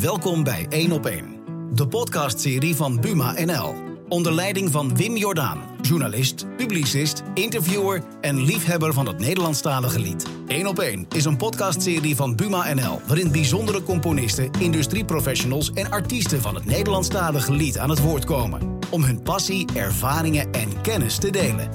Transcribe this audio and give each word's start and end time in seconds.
Welkom 0.00 0.44
bij 0.44 0.66
1 0.68 0.92
op 0.92 1.06
1, 1.06 1.24
de 1.72 1.88
podcastserie 1.88 2.76
van 2.76 3.00
Buma 3.00 3.44
NL. 3.44 3.74
Onder 4.08 4.32
leiding 4.32 4.70
van 4.70 4.96
Wim 4.96 5.16
Jordaan, 5.16 5.60
journalist, 5.82 6.46
publicist, 6.56 7.22
interviewer 7.34 8.02
en 8.20 8.42
liefhebber 8.42 8.92
van 8.92 9.06
het 9.06 9.18
Nederlandstalige 9.18 9.98
lied. 9.98 10.26
1 10.46 10.66
op 10.66 10.78
1 10.78 11.06
is 11.14 11.24
een 11.24 11.36
podcastserie 11.36 12.16
van 12.16 12.36
Buma 12.36 12.74
NL, 12.74 13.00
waarin 13.06 13.32
bijzondere 13.32 13.82
componisten, 13.82 14.50
industrieprofessionals 14.58 15.72
en 15.72 15.90
artiesten 15.90 16.40
van 16.40 16.54
het 16.54 16.64
Nederlandstalige 16.64 17.52
lied 17.52 17.78
aan 17.78 17.90
het 17.90 18.00
woord 18.00 18.24
komen. 18.24 18.78
Om 18.90 19.02
hun 19.02 19.22
passie, 19.22 19.66
ervaringen 19.74 20.52
en 20.52 20.80
kennis 20.80 21.18
te 21.18 21.30
delen. 21.30 21.70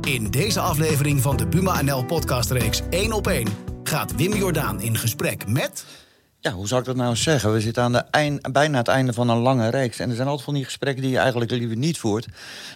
In 0.00 0.30
deze 0.30 0.60
aflevering 0.60 1.20
van 1.20 1.36
de 1.36 1.46
Buma 1.46 1.82
NL 1.82 2.04
podcastreeks 2.04 2.82
1 2.90 3.12
op 3.12 3.26
1 3.26 3.48
gaat 3.84 4.14
Wim 4.14 4.34
Jordaan 4.34 4.80
in 4.80 4.96
gesprek 4.96 5.46
met... 5.46 6.03
Ja, 6.44 6.52
hoe 6.52 6.66
zou 6.66 6.80
ik 6.80 6.86
dat 6.86 6.96
nou 6.96 7.16
zeggen? 7.16 7.52
We 7.52 7.60
zitten 7.60 7.82
aan 7.82 7.92
de 7.92 8.04
eind, 8.10 8.52
bijna 8.52 8.78
het 8.78 8.88
einde 8.88 9.12
van 9.12 9.28
een 9.28 9.38
lange 9.38 9.68
reeks. 9.70 9.98
En 9.98 10.08
er 10.10 10.14
zijn 10.16 10.26
altijd 10.28 10.44
van 10.44 10.54
die 10.54 10.64
gesprekken 10.64 11.02
die 11.02 11.10
je 11.10 11.18
eigenlijk 11.18 11.50
liever 11.50 11.76
niet 11.76 11.98
voert. 11.98 12.26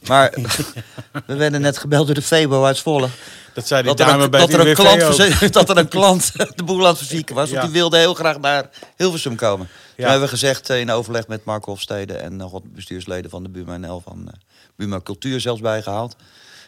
Maar 0.06 0.34
we 1.26 1.34
werden 1.36 1.60
net 1.60 1.78
gebeld 1.78 2.06
door 2.06 2.14
de 2.14 2.22
Febo 2.22 2.64
uit 2.64 2.76
Zwolle. 2.76 3.08
Dat 3.54 3.66
zei 3.66 3.82
die 3.82 3.94
Dat 3.94 4.06
dame 4.06 4.24
een, 4.24 4.30
bij 4.30 4.40
dat, 4.40 4.48
het 4.52 4.60
er 4.60 4.68
een 4.68 4.74
klant, 4.74 5.52
dat 5.52 5.68
er 5.70 5.76
een 5.76 5.88
klant 5.88 6.32
de 6.56 6.62
boel 6.64 6.80
aan 6.82 6.88
het 6.88 6.98
verzieken 6.98 7.34
was. 7.34 7.48
Ja. 7.48 7.54
Want 7.54 7.64
die 7.66 7.80
wilde 7.80 7.98
heel 7.98 8.14
graag 8.14 8.38
naar 8.38 8.70
Hilversum 8.96 9.36
komen. 9.36 9.66
Toen 9.66 9.76
Ja. 9.96 10.02
hebben 10.04 10.22
we 10.22 10.28
gezegd 10.28 10.70
eh, 10.70 10.80
in 10.80 10.90
overleg 10.90 11.26
met 11.26 11.44
Marco 11.44 11.70
Hofstede... 11.70 12.14
en 12.14 12.36
nog 12.36 12.50
wat 12.50 12.72
bestuursleden 12.74 13.30
van 13.30 13.42
de 13.42 13.48
Buma 13.48 13.76
NL 13.76 14.00
van 14.04 14.28
eh, 14.28 14.32
Buma 14.76 15.00
Cultuur 15.00 15.40
zelfs 15.40 15.60
bijgehaald. 15.60 16.16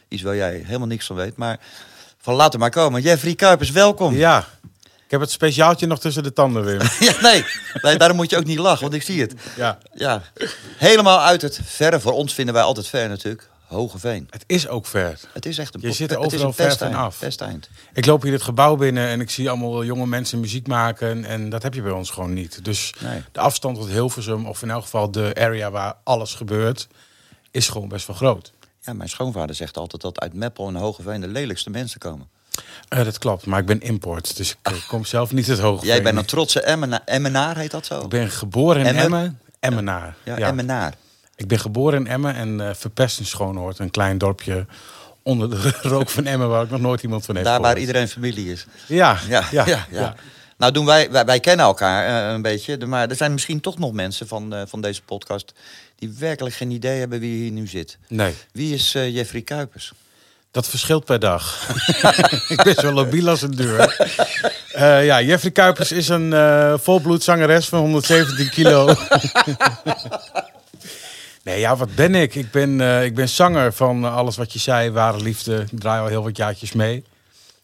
Iets 0.09 0.23
waar 0.23 0.37
jij 0.37 0.63
helemaal 0.67 0.87
niks 0.89 1.07
van 1.07 1.17
weet. 1.17 1.37
Maar 1.37 1.59
van 2.19 2.35
laat 2.35 2.53
er 2.53 2.59
maar 2.61 2.71
komen. 2.71 3.03
Jeffrey 3.03 3.35
Kuipers, 3.35 3.71
welkom. 3.71 4.15
Ja, 4.15 4.47
ik 5.11 5.17
heb 5.17 5.25
het 5.25 5.35
speciaaltje 5.35 5.87
nog 5.87 6.01
tussen 6.01 6.23
de 6.23 6.33
tanden, 6.33 6.65
Wim. 6.65 6.81
Ja, 7.09 7.15
nee, 7.21 7.45
nee, 7.83 7.97
daarom 7.97 8.17
moet 8.17 8.31
je 8.31 8.37
ook 8.37 8.45
niet 8.45 8.59
lachen, 8.59 8.81
want 8.83 8.95
ik 8.95 9.03
zie 9.03 9.21
het. 9.21 9.35
Ja, 9.57 9.79
Ja, 9.95 10.23
helemaal 10.77 11.21
uit 11.21 11.43
het 11.43 11.61
verre. 11.65 12.01
Voor 12.01 12.13
ons 12.13 12.35
vinden 12.35 12.55
wij 12.55 12.63
altijd 12.63 12.87
ver 12.87 13.09
natuurlijk. 13.09 13.49
Hogeveen. 13.67 14.27
het 14.31 14.45
is 14.47 14.69
ook 14.69 14.87
ver. 14.87 15.21
Het 15.33 15.47
is 15.47 15.59
echt 15.59 15.75
een 15.75 15.81
Je 15.81 15.93
zit 15.93 16.11
er 16.11 16.19
overal 16.19 16.47
een 16.47 16.55
ver 16.55 16.77
van 16.77 16.95
af. 16.95 17.19
pesteind. 17.19 17.69
Ik 17.93 18.07
loop 18.07 18.23
hier 18.23 18.33
het 18.33 18.43
gebouw 18.43 18.77
binnen 18.77 19.09
en 19.09 19.21
ik 19.21 19.31
zie 19.31 19.49
allemaal 19.49 19.85
jonge 19.85 20.07
mensen 20.07 20.41
muziek 20.41 20.67
maken. 20.67 21.25
En 21.25 21.49
dat 21.49 21.63
heb 21.63 21.75
je 21.75 21.83
bij 21.83 21.93
ons 21.93 22.11
gewoon 22.11 22.33
niet. 22.33 22.65
Dus 22.65 22.95
Nee. 22.99 23.23
de 23.33 23.41
afstand 23.41 23.77
tot 23.77 23.89
Hilversum, 23.89 24.47
of 24.47 24.63
in 24.63 24.71
elk 24.71 24.83
geval 24.83 25.11
de 25.11 25.33
area 25.39 25.71
waar 25.71 25.95
alles 26.05 26.35
gebeurt, 26.35 26.89
is 27.51 27.69
gewoon 27.69 27.89
best 27.89 28.07
wel 28.07 28.17
groot. 28.17 28.53
Ja, 28.81 28.93
mijn 28.93 29.09
schoonvader 29.09 29.55
zegt 29.55 29.77
altijd 29.77 30.03
dat 30.03 30.21
uit 30.21 30.35
Meppel 30.35 30.69
en 30.69 30.75
Hogeveen 30.75 31.21
de 31.21 31.29
lelijkste 31.29 31.71
mensen 31.71 32.01
komen. 32.01 32.29
Eh, 32.89 33.05
dat 33.05 33.19
klopt, 33.19 33.47
maar 33.47 33.61
ik 33.61 33.67
ben 33.67 33.81
import, 33.81 34.37
dus 34.37 34.51
ik 34.51 34.85
kom 34.89 35.05
zelf 35.05 35.33
niet 35.33 35.47
het 35.47 35.59
hoog. 35.59 35.85
Jij 35.85 36.03
bent 36.03 36.19
een 36.19 36.25
trotse 36.25 36.61
Emmena- 36.63 37.03
Emmenaar, 37.05 37.57
heet 37.57 37.71
dat 37.71 37.87
zo? 37.87 38.01
Ik 38.01 38.09
ben 38.09 38.31
geboren 38.31 38.81
in 38.81 38.87
Emmen? 38.87 39.05
Emmen, 39.05 39.39
Emmenaar. 39.61 40.15
Ja, 40.25 40.39
Ja. 40.39 40.47
Emmenaar. 40.49 40.95
Ik 41.37 41.49
ben 41.49 41.59
geboren 41.59 41.99
in 41.99 42.07
Emmen 42.07 42.35
en 42.35 42.61
eh 42.61 42.75
verpest 42.75 43.19
in 43.19 43.27
Schoonhoort, 43.27 43.79
een 43.79 43.91
klein 43.91 44.19
dorpje 44.19 44.67
onder 45.23 45.51
de 45.51 45.71
rook 45.83 46.09
van 46.11 46.27
Emmen 46.27 46.49
waar 46.49 46.65
ik 46.65 46.71
nog 46.71 46.81
nooit 46.81 47.03
iemand 47.03 47.25
van 47.25 47.35
heeft 47.35 47.47
Daar 47.47 47.61
waar 47.61 47.79
iedereen 47.79 48.09
familie 48.09 48.53
is. 48.53 48.67
Ja, 48.87 49.19
Ja, 49.29 49.45
ja, 49.51 49.87
ja. 49.91 50.15
Nou, 50.57 50.73
doen 50.73 50.85
wij, 50.87 51.11
wij, 51.11 51.25
wij 51.25 51.41
kennen 51.41 51.67
elkaar 51.67 52.27
eh, 52.27 52.33
een 52.35 52.43
beetje. 52.43 52.87
Maar 52.87 53.09
er 53.11 53.17
zijn 53.17 53.33
misschien 53.33 53.61
toch 53.61 53.79
nog 53.79 53.93
mensen 53.93 54.29
van, 54.29 54.65
van 54.69 54.81
deze 54.81 55.03
podcast... 55.03 55.53
die 55.97 56.15
werkelijk 56.19 56.55
geen 56.55 56.71
idee 56.71 56.99
hebben 56.99 57.21
wie 57.21 57.43
hier 57.43 57.51
nu 57.51 57.67
zit. 57.67 57.99
Nee, 58.09 58.35
Wie 58.53 58.75
is 58.75 58.93
Jeffrey 58.93 59.43
Kuipers? 59.43 59.93
Dat 60.51 60.69
verschilt 60.69 61.05
per 61.05 61.19
dag. 61.19 61.69
ik 62.49 62.63
ben 62.63 62.75
zo 62.75 62.93
labiel 62.93 63.29
als 63.29 63.43
een 63.43 63.57
deur. 63.57 63.97
Eh, 64.73 65.05
ja, 65.05 65.23
Jeffrey 65.23 65.53
Kuipers 65.53 65.93
is 65.93 66.09
een 66.09 66.33
eh 66.33 66.75
volbloed 66.79 67.23
zangeres 67.23 67.69
van 67.69 67.79
117 67.79 68.51
kilo. 68.51 68.87
nee, 71.45 71.61
ja, 71.61 71.77
wat 71.77 71.95
ben 71.95 72.15
ik? 72.15 72.35
Ik 72.35 72.51
ben, 72.51 72.81
eh, 72.81 73.05
ik 73.05 73.15
ben 73.15 73.29
zanger 73.29 73.73
van 73.73 74.05
alles 74.05 74.37
wat 74.37 74.53
je 74.53 74.59
zei, 74.59 74.91
Ware 74.91 75.23
Liefde. 75.23 75.65
Ik 75.71 75.81
draai 75.81 76.01
al 76.01 76.07
heel 76.07 76.23
wat 76.23 76.37
jaartjes 76.37 76.73
mee. 76.73 77.05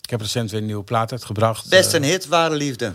Ik 0.03 0.11
heb 0.11 0.21
recent 0.21 0.51
weer 0.51 0.61
een 0.61 0.67
nieuwe 0.67 0.85
plaat 0.85 1.13
uitgebracht. 1.13 1.69
Best 1.69 1.93
een 1.93 2.05
hit, 2.05 2.27
Ware 2.27 2.55
Liefde. 2.55 2.93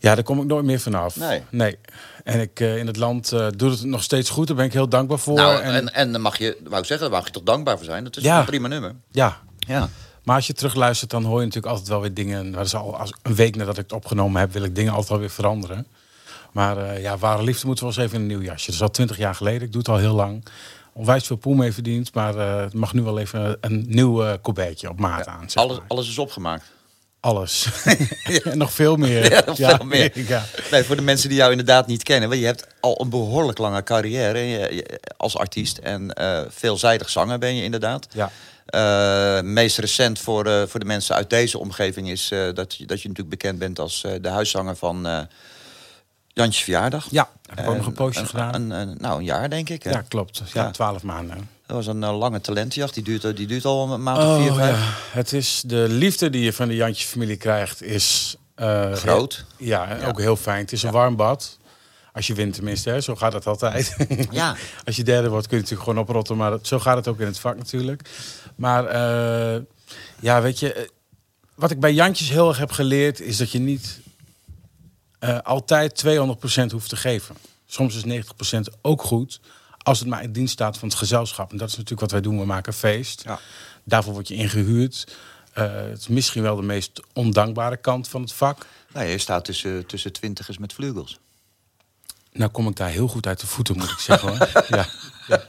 Ja, 0.00 0.14
daar 0.14 0.24
kom 0.24 0.38
ik 0.40 0.46
nooit 0.46 0.64
meer 0.64 0.80
vanaf. 0.80 1.16
Nee. 1.16 1.42
nee. 1.50 1.78
En 2.24 2.40
ik 2.40 2.60
eh, 2.60 2.76
in 2.76 2.86
het 2.86 2.96
land 2.96 3.32
eh 3.32 3.46
doe 3.56 3.70
het 3.70 3.84
nog 3.84 4.02
steeds 4.02 4.30
goed. 4.30 4.46
Daar 4.46 4.56
ben 4.56 4.64
ik 4.64 4.72
heel 4.72 4.88
dankbaar 4.88 5.18
voor. 5.18 5.34
Nou, 5.34 5.60
en, 5.62 5.74
en, 5.74 5.94
en 5.94 6.12
dan 6.12 6.20
mag 6.20 6.38
je, 6.38 6.56
wou 6.64 6.80
ik 6.80 6.86
zeggen, 6.86 7.06
daar 7.10 7.16
mag 7.18 7.26
je 7.26 7.32
toch 7.32 7.42
dankbaar 7.42 7.76
voor 7.76 7.84
zijn. 7.86 8.04
Dat 8.04 8.16
is 8.16 8.22
Ja. 8.22 8.38
een 8.38 8.44
prima 8.44 8.68
nummer. 8.68 8.94
ja, 9.10 9.40
Ja. 9.58 9.88
maar 10.24 10.36
als 10.36 10.46
je 10.46 10.52
terugluistert, 10.52 11.10
dan 11.10 11.24
hoor 11.24 11.38
je 11.38 11.44
natuurlijk 11.46 11.72
altijd 11.72 11.88
wel 11.88 12.00
weer 12.00 12.14
dingen. 12.14 12.52
Dat 12.52 12.66
is 12.66 12.74
al 12.74 12.96
als 12.96 13.12
een 13.22 13.34
week 13.34 13.56
nadat 13.56 13.76
ik 13.76 13.82
het 13.82 13.92
opgenomen 13.92 14.40
heb, 14.40 14.52
wil 14.52 14.62
ik 14.62 14.74
dingen 14.74 14.90
altijd 14.92 15.10
wel 15.10 15.18
weer 15.18 15.30
veranderen. 15.30 15.86
Maar 16.52 16.76
eh, 16.78 17.02
ja, 17.02 17.18
ware 17.18 17.42
liefde 17.42 17.66
moeten 17.66 17.86
we 17.86 17.92
wel 17.94 18.02
eens 18.02 18.12
even 18.12 18.24
in 18.24 18.30
een 18.30 18.36
nieuw 18.38 18.46
jasje. 18.50 18.66
Dat 18.66 18.74
is 18.74 18.82
al 18.82 18.90
twintig 18.90 19.16
jaar 19.16 19.34
geleden. 19.34 19.62
Ik 19.62 19.72
doe 19.72 19.80
het 19.80 19.90
al 19.90 19.96
heel 19.96 20.14
lang. 20.14 20.44
Onwijs 20.92 21.26
veel 21.26 21.36
poel 21.36 21.54
mee 21.54 21.72
verdiend. 21.72 22.14
Maar 22.14 22.34
het 22.36 22.74
mag 22.74 22.92
nu 22.94 23.02
wel 23.02 23.18
even 23.18 23.56
een 23.60 23.84
nieuw 23.88 24.38
colbertje 24.42 24.88
op 24.88 24.98
maat 25.00 25.26
aan. 25.26 25.50
zeg 25.50 25.62
Alles, 25.64 25.76
maar. 25.78 25.86
alles 25.88 26.08
is 26.08 26.18
opgemaakt. 26.18 26.64
Alles. 27.20 27.68
en 28.44 28.58
nog 28.64 28.72
veel 28.72 28.96
meer. 28.96 29.30
Ja, 29.30 29.54
veel 29.76 29.84
meer. 29.86 30.10
Ja. 30.28 30.44
Nee, 30.70 30.84
voor 30.84 30.96
de 30.96 31.02
mensen 31.02 31.28
die 31.28 31.38
jou 31.38 31.50
inderdaad 31.50 31.86
niet 31.86 32.02
kennen. 32.02 32.28
Want 32.28 32.40
je 32.40 32.46
hebt 32.46 32.66
al 32.80 33.00
een 33.00 33.08
behoorlijk 33.10 33.58
lange 33.58 33.82
carrière 33.82 34.38
je- 34.38 34.74
je- 34.74 35.00
als 35.16 35.36
artiest. 35.36 35.78
En 35.78 36.12
eh, 36.14 36.40
veelzijdig 36.48 37.08
zanger 37.10 37.38
ben 37.38 37.54
je 37.54 37.62
inderdaad. 37.62 38.06
Ja. 38.12 38.30
Eh, 38.66 39.42
meest 39.42 39.78
recent 39.78 40.18
voor, 40.18 40.46
eh, 40.46 40.62
voor 40.66 40.80
de 40.80 40.86
mensen 40.86 41.14
uit 41.14 41.30
deze 41.30 41.58
omgeving 41.58 42.10
is 42.10 42.28
dat, 42.54 42.74
je, 42.74 42.86
dat 42.86 43.02
je 43.02 43.08
natuurlijk 43.08 43.28
bekend 43.28 43.58
bent 43.58 43.78
als 43.78 44.00
de 44.20 44.28
huiszanger 44.28 44.76
van 44.76 45.26
Jantjes 46.28 46.62
Verjaardag. 46.64 47.06
Ja, 47.10 47.28
heb 47.48 47.58
ik 47.58 47.68
ook 47.70 47.76
nog 47.76 47.86
een 47.86 47.92
poosje 47.92 48.26
gedaan. 48.26 48.54
een- 48.54 48.70
een- 48.70 48.96
nou, 49.00 49.18
een 49.18 49.24
jaar 49.24 49.50
denk 49.50 49.68
ik. 49.68 49.82
hè? 49.82 49.90
Ja, 49.90 50.02
klopt. 50.08 50.42
Ja, 50.52 50.62
Ja. 50.62 50.70
twaalf 50.70 51.02
maanden. 51.02 51.50
Dat 51.68 51.76
was 51.76 51.86
een 51.86 52.02
eh, 52.02 52.18
lange 52.18 52.40
talentenjacht. 52.40 52.94
Die 52.94 53.02
duurt, 53.02 53.36
die 53.36 53.46
duurt 53.46 53.64
al 53.64 53.92
een 53.92 54.02
maand 54.02 54.18
of 54.18 54.24
Oh, 54.24 54.42
vier, 54.42 54.52
vijf. 54.52 54.76
ja. 54.78 54.92
Het 55.18 55.32
is 55.32 55.62
de 55.66 55.86
liefde 55.88 56.30
die 56.30 56.42
je 56.42 56.52
van 56.52 56.68
de 56.68 56.74
Jantje-familie 56.74 57.36
krijgt, 57.36 57.82
is 57.82 58.36
eh, 58.54 58.92
Groot. 58.92 59.44
Ja, 59.56 59.98
ook 60.06 60.18
heel 60.18 60.36
fijn. 60.36 60.60
Het 60.60 60.72
is 60.72 60.82
een 60.82 60.90
warm 60.92 61.16
bad. 61.16 61.58
Als 62.12 62.26
je 62.26 62.34
wint 62.34 62.54
tenminste, 62.54 62.90
hè. 62.90 63.00
zo 63.00 63.16
gaat 63.16 63.32
het 63.32 63.46
altijd. 63.46 63.96
Ja. 64.30 64.56
Als 64.86 64.96
je 64.96 65.02
derde 65.04 65.28
wordt 65.28 65.46
kun 65.46 65.56
je 65.56 65.62
natuurlijk 65.62 65.88
gewoon 65.88 66.04
oprotten, 66.04 66.36
maar 66.36 66.50
dat- 66.50 66.66
zo 66.66 66.78
gaat 66.78 66.96
het 66.96 67.08
ook 67.08 67.20
in 67.20 67.26
het 67.26 67.38
vak 67.38 67.56
natuurlijk. 67.56 68.08
Maar 68.56 68.84
eh, 68.86 69.60
ja, 70.20 70.42
weet 70.42 70.58
je, 70.58 70.72
eh, 70.72 70.88
wat 71.54 71.70
ik 71.70 71.80
bij 71.80 71.92
Jantjes 71.92 72.30
heel 72.30 72.48
erg 72.48 72.58
heb 72.58 72.70
geleerd, 72.70 73.20
is 73.20 73.36
dat 73.36 73.50
je 73.50 73.58
niet 73.58 74.00
eh, 75.18 75.38
altijd 75.42 76.04
200% 76.06 76.72
hoeft 76.72 76.88
te 76.88 76.96
geven. 76.96 77.36
Soms 77.66 77.96
is 77.96 78.04
90% 78.04 78.60
ook 78.82 79.02
goed, 79.02 79.40
als 79.88 79.98
het 79.98 80.08
maar 80.08 80.22
in 80.22 80.32
dienst 80.32 80.52
staat 80.52 80.78
van 80.78 80.88
het 80.88 80.96
gezelschap. 80.96 81.50
En 81.50 81.56
dat 81.56 81.68
is 81.68 81.72
natuurlijk 81.74 82.00
wat 82.00 82.10
wij 82.10 82.20
doen, 82.20 82.38
we 82.38 82.44
maken 82.44 82.72
feest. 82.72 83.22
Ja. 83.24 83.38
Daarvoor 83.84 84.12
word 84.12 84.28
je 84.28 84.34
ingehuurd. 84.34 85.06
Eh, 85.52 85.72
het 85.72 85.98
is 85.98 86.08
misschien 86.08 86.42
wel 86.42 86.56
de 86.56 86.62
meest 86.62 87.00
ondankbare 87.12 87.76
kant 87.76 88.08
van 88.08 88.20
het 88.20 88.32
vak. 88.32 88.66
Nou, 88.92 89.06
je 89.06 89.18
staat 89.18 89.44
tussen, 89.44 89.86
tussen 89.86 90.12
twintigers 90.12 90.58
met 90.58 90.72
vleugels. 90.72 91.18
Nou 92.32 92.50
kom 92.50 92.68
ik 92.68 92.76
daar 92.76 92.88
heel 92.88 93.08
goed 93.08 93.26
uit 93.26 93.40
de 93.40 93.46
voeten, 93.46 93.76
moet 93.76 93.90
ik 93.90 93.98
zeggen. 93.98 94.28
Hoor. 94.28 94.48
ja. 94.68 94.86
ja. 95.28 95.42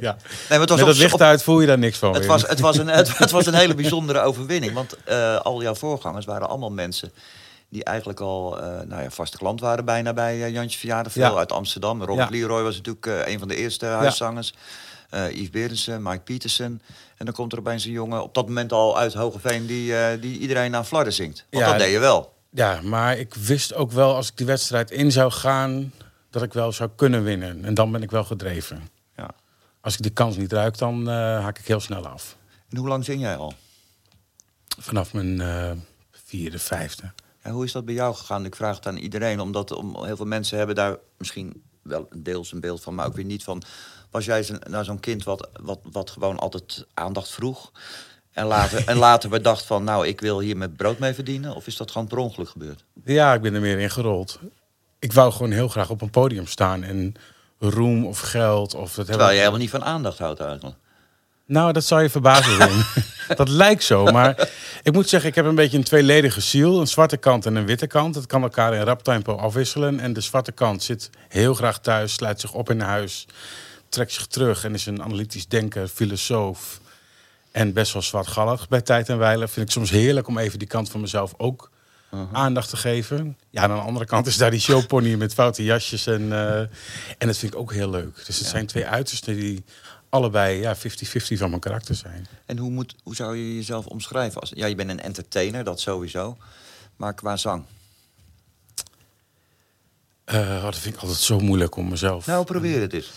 ja. 0.00 0.16
Nee, 0.48 0.58
maar 0.58 0.60
het 0.60 0.68
was 0.68 0.78
Met 0.78 0.80
op- 0.80 0.86
dat 0.86 0.96
licht 0.96 1.14
op- 1.14 1.20
uit 1.20 1.42
voel 1.42 1.60
je 1.60 1.66
daar 1.66 1.78
niks 1.78 1.98
van. 1.98 2.14
Het 2.14 2.26
was, 2.26 2.42
het, 2.42 2.60
was 2.60 2.76
een, 2.76 2.86
het, 2.88 3.18
het 3.18 3.30
was 3.30 3.46
een 3.46 3.54
hele 3.54 3.74
bijzondere 3.74 4.20
overwinning. 4.20 4.72
Want 4.72 4.96
eh, 5.04 5.36
al 5.40 5.62
jouw 5.62 5.74
voorgangers 5.74 6.26
waren 6.26 6.48
allemaal 6.48 6.70
mensen 6.70 7.12
die 7.70 7.84
eigenlijk 7.84 8.20
al 8.20 8.60
eh, 8.60 8.80
nou 8.86 9.02
ja, 9.02 9.10
vaste 9.10 9.36
klant 9.36 9.60
waren 9.60 9.84
bijna 9.84 10.12
bij 10.12 10.42
eh, 10.44 10.52
Jantje 10.52 10.78
Verjaardag. 10.78 11.12
Veel 11.12 11.22
Ja. 11.22 11.38
uit 11.38 11.52
Amsterdam. 11.52 12.02
Robert. 12.02 12.30
Leroy 12.30 12.62
was 12.62 12.76
natuurlijk 12.76 13.06
eh, 13.06 13.32
een 13.32 13.38
van 13.38 13.48
de 13.48 13.56
eerste 13.56 13.86
huiszangers. 13.86 14.54
Eh 15.10 15.30
Yves 15.30 15.50
Berensen, 15.50 16.02
Mike 16.02 16.20
Pietersen. 16.20 16.82
En 17.16 17.24
dan 17.24 17.34
komt 17.34 17.52
er 17.52 17.58
opeens 17.58 17.84
een 17.84 17.90
jongen, 17.90 18.22
op 18.22 18.34
dat 18.34 18.46
moment 18.46 18.72
al 18.72 18.98
uit 18.98 19.14
Hogeveen, 19.14 19.66
die, 19.66 20.18
die 20.18 20.38
iedereen 20.38 20.76
aan 20.76 20.86
Flarden 20.86 21.12
zingt. 21.12 21.46
Want 21.50 21.64
Ja, 21.64 21.70
dat 21.70 21.80
deed 21.80 21.92
je 21.92 21.98
wel. 21.98 22.34
Ja, 22.50 22.80
maar 22.82 23.18
ik 23.18 23.34
wist 23.34 23.74
ook 23.74 23.92
wel 23.92 24.14
als 24.14 24.28
ik 24.28 24.36
die 24.36 24.46
wedstrijd 24.46 24.90
in 24.90 25.12
zou 25.12 25.30
gaan, 25.30 25.92
dat 26.30 26.42
ik 26.42 26.52
wel 26.52 26.72
zou 26.72 26.90
kunnen 26.96 27.22
winnen. 27.24 27.64
En 27.64 27.74
dan 27.74 27.92
ben 27.92 28.02
ik 28.02 28.10
wel 28.10 28.24
gedreven. 28.24 28.88
Ja. 29.16 29.30
Als 29.80 29.94
ik 29.94 30.02
die 30.02 30.10
kans 30.10 30.36
niet 30.36 30.52
ruik, 30.52 30.78
dan 30.78 31.06
haak 31.08 31.58
ik 31.58 31.66
heel 31.66 31.80
snel 31.80 32.06
af. 32.06 32.36
En 32.70 32.76
hoe 32.76 32.88
lang 32.88 33.04
zing 33.04 33.20
jij 33.20 33.36
al? 33.36 33.54
Vanaf 34.78 35.12
mijn 35.12 35.42
vierde, 36.10 36.58
vijfde. 36.58 37.12
En 37.50 37.56
hoe 37.56 37.64
is 37.64 37.72
dat 37.72 37.84
bij 37.84 37.94
jou 37.94 38.14
gegaan? 38.14 38.44
Ik 38.44 38.56
vraag 38.56 38.76
het 38.76 38.86
aan 38.86 38.96
iedereen, 38.96 39.40
omdat 39.40 39.72
om, 39.72 40.04
heel 40.04 40.16
veel 40.16 40.26
mensen 40.26 40.58
hebben 40.58 40.76
daar 40.76 40.96
misschien 41.18 41.62
wel 41.82 42.08
deels 42.16 42.52
een 42.52 42.60
beeld 42.60 42.82
van, 42.82 42.94
maar 42.94 43.06
ook 43.06 43.16
weer 43.16 43.24
niet 43.24 43.44
van. 43.44 43.62
Was 44.10 44.24
jij 44.24 44.46
nou 44.68 44.84
zo'n 44.84 45.00
kind 45.00 45.24
wat, 45.24 45.48
wat, 45.62 45.78
wat 45.92 46.10
gewoon 46.10 46.38
altijd 46.38 46.86
aandacht 46.94 47.28
vroeg? 47.28 47.72
En 48.32 48.46
later, 48.46 48.88
en 48.88 48.96
later 48.96 49.30
bedacht 49.30 49.64
van, 49.64 49.84
nou, 49.84 50.06
ik 50.06 50.20
wil 50.20 50.40
hier 50.40 50.56
mijn 50.56 50.76
brood 50.76 50.98
mee 50.98 51.14
verdienen? 51.14 51.54
Of 51.54 51.66
is 51.66 51.76
dat 51.76 51.90
gewoon 51.90 52.06
per 52.06 52.18
ongeluk 52.18 52.48
gebeurd? 52.48 52.84
Ja, 53.04 53.34
ik 53.34 53.42
ben 53.42 53.54
er 53.54 53.60
meer 53.60 53.78
in 53.78 53.90
gerold. 53.90 54.38
Ik 54.98 55.12
wou 55.12 55.32
gewoon 55.32 55.50
heel 55.50 55.68
graag 55.68 55.90
op 55.90 56.02
een 56.02 56.10
podium 56.10 56.46
staan 56.46 56.82
en 56.82 57.14
roem 57.58 58.06
of 58.06 58.20
geld 58.20 58.74
of 58.74 58.94
dat 58.94 59.06
Terwijl 59.06 59.30
je 59.30 59.38
helemaal 59.38 59.58
niet 59.58 59.70
van 59.70 59.84
aandacht 59.84 60.18
houdt 60.18 60.40
eigenlijk. 60.40 60.76
Nou, 61.50 61.72
dat 61.72 61.84
zou 61.84 62.02
je 62.02 62.10
verbazen, 62.10 62.58
Wim. 62.58 62.84
dat 63.36 63.48
lijkt 63.48 63.82
zo, 63.82 64.04
maar 64.04 64.48
ik 64.82 64.92
moet 64.92 65.08
zeggen, 65.08 65.28
ik 65.28 65.34
heb 65.34 65.44
een 65.44 65.54
beetje 65.54 65.76
een 65.76 65.84
tweeledige 65.84 66.40
ziel. 66.40 66.80
Een 66.80 66.86
zwarte 66.86 67.16
kant 67.16 67.46
en 67.46 67.54
een 67.54 67.66
witte 67.66 67.86
kant. 67.86 68.14
Dat 68.14 68.26
kan 68.26 68.42
elkaar 68.42 68.74
in 68.74 68.80
rap 68.80 69.02
tempo 69.02 69.36
afwisselen. 69.36 70.00
En 70.00 70.12
de 70.12 70.20
zwarte 70.20 70.52
kant 70.52 70.82
zit 70.82 71.10
heel 71.28 71.54
graag 71.54 71.80
thuis, 71.80 72.12
sluit 72.12 72.40
zich 72.40 72.52
op 72.52 72.70
in 72.70 72.80
huis, 72.80 73.26
trekt 73.88 74.12
zich 74.12 74.26
terug 74.26 74.64
en 74.64 74.74
is 74.74 74.86
een 74.86 75.02
analytisch 75.02 75.48
denker, 75.48 75.88
filosoof. 75.88 76.80
En 77.50 77.72
best 77.72 77.92
wel 77.92 78.02
zwartgallig 78.02 78.68
bij 78.68 78.80
tijd 78.80 79.08
en 79.08 79.18
wijle. 79.18 79.48
Vind 79.48 79.66
ik 79.66 79.72
soms 79.72 79.90
heerlijk 79.90 80.28
om 80.28 80.38
even 80.38 80.58
die 80.58 80.68
kant 80.68 80.90
van 80.90 81.00
mezelf 81.00 81.34
ook 81.36 81.70
aandacht 82.32 82.70
te 82.70 82.76
geven. 82.76 83.36
Ja, 83.50 83.62
aan 83.62 83.68
de 83.68 83.74
andere 83.74 84.06
kant 84.06 84.26
is 84.26 84.36
daar 84.36 84.50
die 84.50 84.60
showpony 84.60 85.14
met 85.14 85.34
foute 85.34 85.64
jasjes. 85.64 86.06
En, 86.06 86.32
eh, 86.32 86.58
en 87.18 87.26
dat 87.26 87.36
vind 87.36 87.52
ik 87.52 87.58
ook 87.58 87.72
heel 87.72 87.90
leuk. 87.90 88.22
Dus 88.26 88.38
het 88.38 88.48
zijn 88.48 88.66
twee 88.66 88.86
uitersten 88.86 89.36
die 89.36 89.64
allebei 90.10 90.60
ja, 90.60 90.76
50-50 90.76 90.80
van 91.12 91.48
mijn 91.48 91.60
karakter 91.60 91.94
zijn. 91.94 92.26
En 92.46 92.58
hoe, 92.58 92.70
moet, 92.70 92.94
hoe 93.02 93.14
zou 93.14 93.36
je 93.36 93.54
jezelf 93.54 93.86
omschrijven? 93.86 94.40
Als, 94.40 94.52
ja, 94.54 94.66
je 94.66 94.74
bent 94.74 94.90
een 94.90 95.00
entertainer, 95.00 95.64
dat 95.64 95.80
sowieso. 95.80 96.36
Maar 96.96 97.14
qua 97.14 97.36
zang? 97.36 97.64
Eh, 100.24 100.62
dat 100.62 100.78
vind 100.78 100.94
ik 100.94 101.00
altijd 101.00 101.18
zo 101.18 101.38
moeilijk 101.38 101.76
om 101.76 101.88
mezelf... 101.88 102.26
Nou, 102.26 102.44
probeer 102.44 102.80
het 102.80 102.92
eens. 102.92 103.10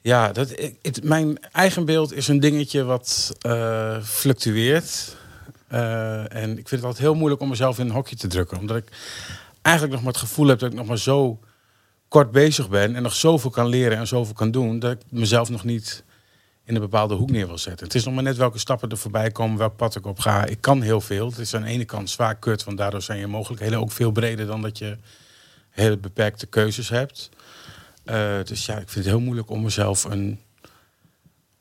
Ja, 0.00 0.32
dat, 0.32 0.58
ik, 0.58 0.78
het, 0.82 1.04
mijn 1.04 1.38
eigen 1.52 1.84
beeld 1.84 2.12
is 2.12 2.28
een 2.28 2.40
dingetje 2.40 2.84
wat 2.84 3.36
eh, 3.40 4.02
fluctueert. 4.02 5.16
Eh, 5.68 6.34
en 6.34 6.50
ik 6.50 6.68
vind 6.68 6.70
het 6.70 6.84
altijd 6.84 6.98
heel 6.98 7.14
moeilijk 7.14 7.40
om 7.42 7.48
mezelf 7.48 7.78
in 7.78 7.86
een 7.86 7.92
hokje 7.92 8.16
te 8.16 8.26
drukken. 8.26 8.58
Omdat 8.58 8.76
ik 8.76 8.88
eigenlijk 9.62 9.94
nog 9.94 10.04
maar 10.04 10.12
het 10.12 10.22
gevoel 10.22 10.46
heb 10.46 10.58
dat 10.58 10.70
ik 10.70 10.76
nog 10.76 10.86
maar 10.86 10.98
zo 10.98 11.40
kort 12.08 12.30
bezig 12.30 12.68
ben... 12.68 12.94
en 12.94 13.02
nog 13.02 13.14
zoveel 13.14 13.50
kan 13.50 13.66
leren 13.66 13.98
en 13.98 14.06
zoveel 14.06 14.34
kan 14.34 14.50
doen... 14.50 14.78
dat 14.78 14.92
ik 14.92 15.00
mezelf 15.08 15.50
nog 15.50 15.64
niet 15.64 16.04
in 16.64 16.74
een 16.74 16.80
bepaalde 16.80 17.14
hoek 17.14 17.30
neer 17.30 17.46
wil 17.46 17.58
zetten. 17.58 17.86
Het 17.86 17.94
is 17.94 18.04
nog 18.04 18.14
maar 18.14 18.22
net 18.22 18.36
welke 18.36 18.58
stappen 18.58 18.88
er 18.88 18.96
voorbij 18.96 19.30
komen, 19.30 19.58
welk 19.58 19.76
pad 19.76 19.96
ik 19.96 20.06
op 20.06 20.18
ga. 20.18 20.44
Ik 20.44 20.60
kan 20.60 20.82
heel 20.82 21.00
veel. 21.00 21.26
Het 21.26 21.38
is 21.38 21.54
aan 21.54 21.62
de 21.62 21.68
ene 21.68 21.84
kant 21.84 22.10
zwaar 22.10 22.36
kut, 22.36 22.64
want 22.64 22.78
daardoor 22.78 23.02
zijn 23.02 23.18
je 23.18 23.26
mogelijkheden 23.26 23.78
ook 23.78 23.92
veel 23.92 24.10
breder 24.10 24.46
dan 24.46 24.62
dat 24.62 24.78
je 24.78 24.98
hele 25.70 25.98
beperkte 25.98 26.46
keuzes 26.46 26.88
hebt. 26.88 27.30
Uh, 28.04 28.42
dus 28.44 28.66
ja, 28.66 28.72
ik 28.78 28.88
vind 28.88 29.04
het 29.04 29.14
heel 29.14 29.20
moeilijk 29.20 29.50
om 29.50 29.62
mezelf 29.62 30.04
een 30.04 30.40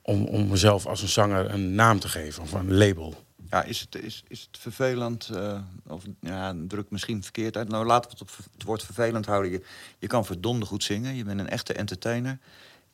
om, 0.01 0.25
om 0.25 0.47
mezelf 0.47 0.85
als 0.85 1.01
een 1.01 1.07
zanger 1.07 1.53
een 1.53 1.75
naam 1.75 1.99
te 1.99 2.07
geven 2.07 2.43
of 2.43 2.53
een 2.53 2.73
label. 2.73 3.23
Ja, 3.49 3.63
is 3.63 3.79
het, 3.79 4.03
is, 4.03 4.23
is 4.27 4.47
het 4.51 4.61
vervelend, 4.61 5.29
uh, 5.33 5.59
of 5.87 6.03
ja, 6.19 6.55
druk 6.67 6.89
misschien 6.89 7.23
verkeerd 7.23 7.57
uit. 7.57 7.69
Nou, 7.69 7.85
laten 7.85 8.11
we 8.11 8.17
het 8.17 8.21
op 8.21 8.45
het 8.53 8.63
woord 8.63 8.83
vervelend 8.83 9.25
houden. 9.25 9.51
Je, 9.51 9.63
je 9.99 10.07
kan 10.07 10.25
verdomde 10.25 10.65
goed 10.65 10.83
zingen, 10.83 11.15
je 11.15 11.23
bent 11.23 11.39
een 11.39 11.49
echte 11.49 11.73
entertainer. 11.73 12.39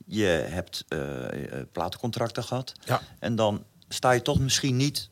Je 0.10 0.46
hebt 0.50 0.86
uh, 0.90 1.00
platencontracten 1.72 2.44
gehad. 2.44 2.72
Ja. 2.86 3.02
En 3.20 3.36
dan 3.36 3.64
sta 3.90 4.12
je 4.12 4.22
toch 4.22 4.40
misschien 4.40 4.78
niet 4.78 5.10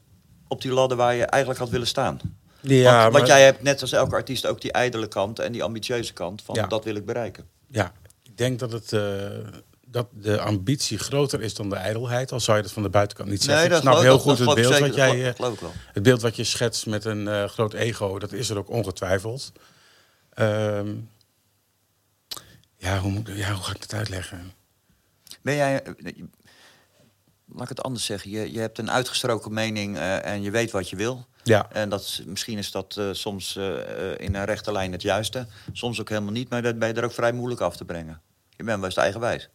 op 0.48 0.62
die 0.62 0.72
ladder 0.72 0.98
waar 0.98 1.16
je 1.16 1.26
eigenlijk 1.26 1.62
had 1.62 1.70
willen 1.70 1.88
staan. 1.88 2.20
Ja, 2.62 2.84
want, 2.84 3.02
maar... 3.02 3.12
want 3.12 3.28
jij 3.28 3.44
hebt 3.44 3.62
net 3.62 3.82
als 3.82 3.92
elke 3.92 4.16
artiest 4.16 4.48
ook 4.48 4.62
die 4.62 4.72
ijdele 4.72 5.08
kant 5.08 5.40
en 5.40 5.52
die 5.52 5.64
ambitieuze 5.64 6.14
kant 6.14 6.42
van 6.42 6.56
Ja. 6.56 6.68
dat 6.68 6.84
wil 6.84 6.96
ik 6.96 7.06
bereiken. 7.06 7.46
Ja, 7.68 7.94
ik 8.24 8.38
denk 8.38 8.60
dat, 8.60 8.72
het, 8.72 8.94
eh, 8.94 9.30
dat 9.88 10.08
de 10.12 10.40
ambitie 10.40 10.98
groter 10.98 11.42
is 11.42 11.54
dan 11.54 11.70
de 11.70 11.76
ijdelheid. 11.76 12.32
Al 12.32 12.40
zou 12.40 12.58
je 12.58 12.64
dat 12.64 12.72
van 12.72 12.84
de 12.84 12.90
buitenkant 12.90 13.30
niet 13.30 13.44
zeggen. 13.44 13.72
ik 13.72 13.78
snap 13.78 14.00
heel 14.00 14.20
goed 14.20 14.38
het 14.38 14.54
beeld, 14.54 14.80
wat 14.80 14.96
jij, 14.96 15.28
eh, 15.28 15.36
geloof 15.36 15.60
het 15.94 16.04
beeld 16.04 16.22
wat 16.22 16.36
je 16.36 16.44
schetst 16.44 16.86
met 16.86 17.06
een 17.06 17.28
eh, 17.28 17.46
groot 17.46 17.74
ego. 17.74 18.20
Dat 18.20 18.32
is 18.32 18.50
er 18.50 18.58
ook 18.58 18.70
ongetwijfeld. 18.70 19.52
Ehm, 20.30 20.94
ja, 22.78 23.00
hoe, 23.00 23.22
ja, 23.26 23.52
hoe 23.52 23.64
ga 23.64 23.74
ik 23.74 23.82
dat 23.82 23.94
uitleggen? 23.94 24.54
Ben 25.46 25.56
jij, 25.56 25.82
laat 27.54 27.62
ik 27.64 27.70
het 27.70 27.84
anders 27.84 28.06
zeggen, 28.06 28.30
je, 28.32 28.52
je 28.52 28.60
hebt 28.60 28.78
een 28.78 28.92
uitgesproken 28.92 29.54
mening 29.54 29.98
eh, 29.98 30.26
en 30.26 30.42
je 30.42 30.52
weet 30.52 30.72
wat 30.72 30.90
je 30.90 30.96
wil. 30.96 31.26
Ja, 31.44 31.72
En 31.72 31.90
dat, 31.90 32.02
is- 32.02 32.22
misschien 32.26 32.58
is 32.58 32.72
dat 32.72 32.98
eh, 32.98 33.10
soms 33.12 33.56
eh, 33.56 33.74
in 34.18 34.36
een 34.36 34.46
rechte 34.46 34.72
lijn 34.72 34.92
het 34.92 35.02
juiste. 35.02 35.48
Soms 35.72 36.00
ook 36.02 36.10
helemaal 36.10 36.32
niet, 36.32 36.50
maar 36.50 36.62
dat 36.62 36.80
ben 36.80 36.88
je 36.88 36.94
er 36.94 37.04
ook 37.04 37.12
vrij 37.14 37.32
moeilijk 37.32 37.62
af 37.62 37.76
te 37.78 37.86
brengen. 37.86 38.22
Je 38.50 38.64
bent 38.64 38.82
best 38.82 38.98
eigenwijs. 38.98 39.50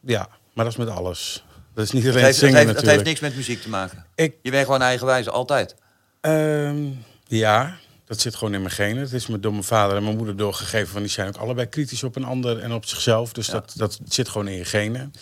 ja, 0.00 0.28
maar 0.52 0.64
dat 0.64 0.72
is 0.72 0.78
met 0.84 0.88
alles. 0.88 1.44
Dat 1.74 1.84
is 1.84 1.90
niet 1.90 2.02
Het 2.04 2.12
alleen 2.12 2.24
het, 2.26 2.34
zingen 2.36 2.54
heeft, 2.56 2.66
het 2.66 2.76
natuurlijk. 2.76 3.06
heeft 3.06 3.20
niks 3.20 3.20
met 3.34 3.36
muziek 3.46 3.62
te 3.62 3.68
maken. 3.68 4.06
Ik, 4.14 4.36
Je 4.42 4.50
bent 4.50 4.64
gewoon 4.64 4.82
eigenwijs, 4.82 5.28
altijd. 5.28 5.74
Ehm, 6.20 6.88
ja, 7.26 7.76
dat 8.10 8.20
zit 8.20 8.34
gewoon 8.34 8.54
in 8.54 8.60
mijn 8.62 8.74
genen. 8.74 9.02
Het 9.02 9.12
is 9.12 9.26
me 9.26 9.40
door 9.40 9.52
mijn 9.52 9.64
vader 9.64 9.96
en 9.96 10.02
mijn 10.02 10.16
moeder 10.16 10.36
doorgegeven. 10.36 10.92
Want 10.92 11.04
die 11.04 11.14
zijn 11.14 11.28
ook 11.28 11.36
allebei 11.36 11.68
kritisch 11.68 12.02
op 12.02 12.16
een 12.16 12.24
ander 12.24 12.58
en 12.58 12.72
op 12.72 12.84
zichzelf. 12.86 13.32
Dus 13.32 13.46
Ja. 13.46 13.52
dat, 13.52 13.72
dat 13.76 14.00
zit 14.08 14.28
gewoon 14.28 14.48
in 14.48 14.56
je 14.56 14.64
genen. 14.64 15.12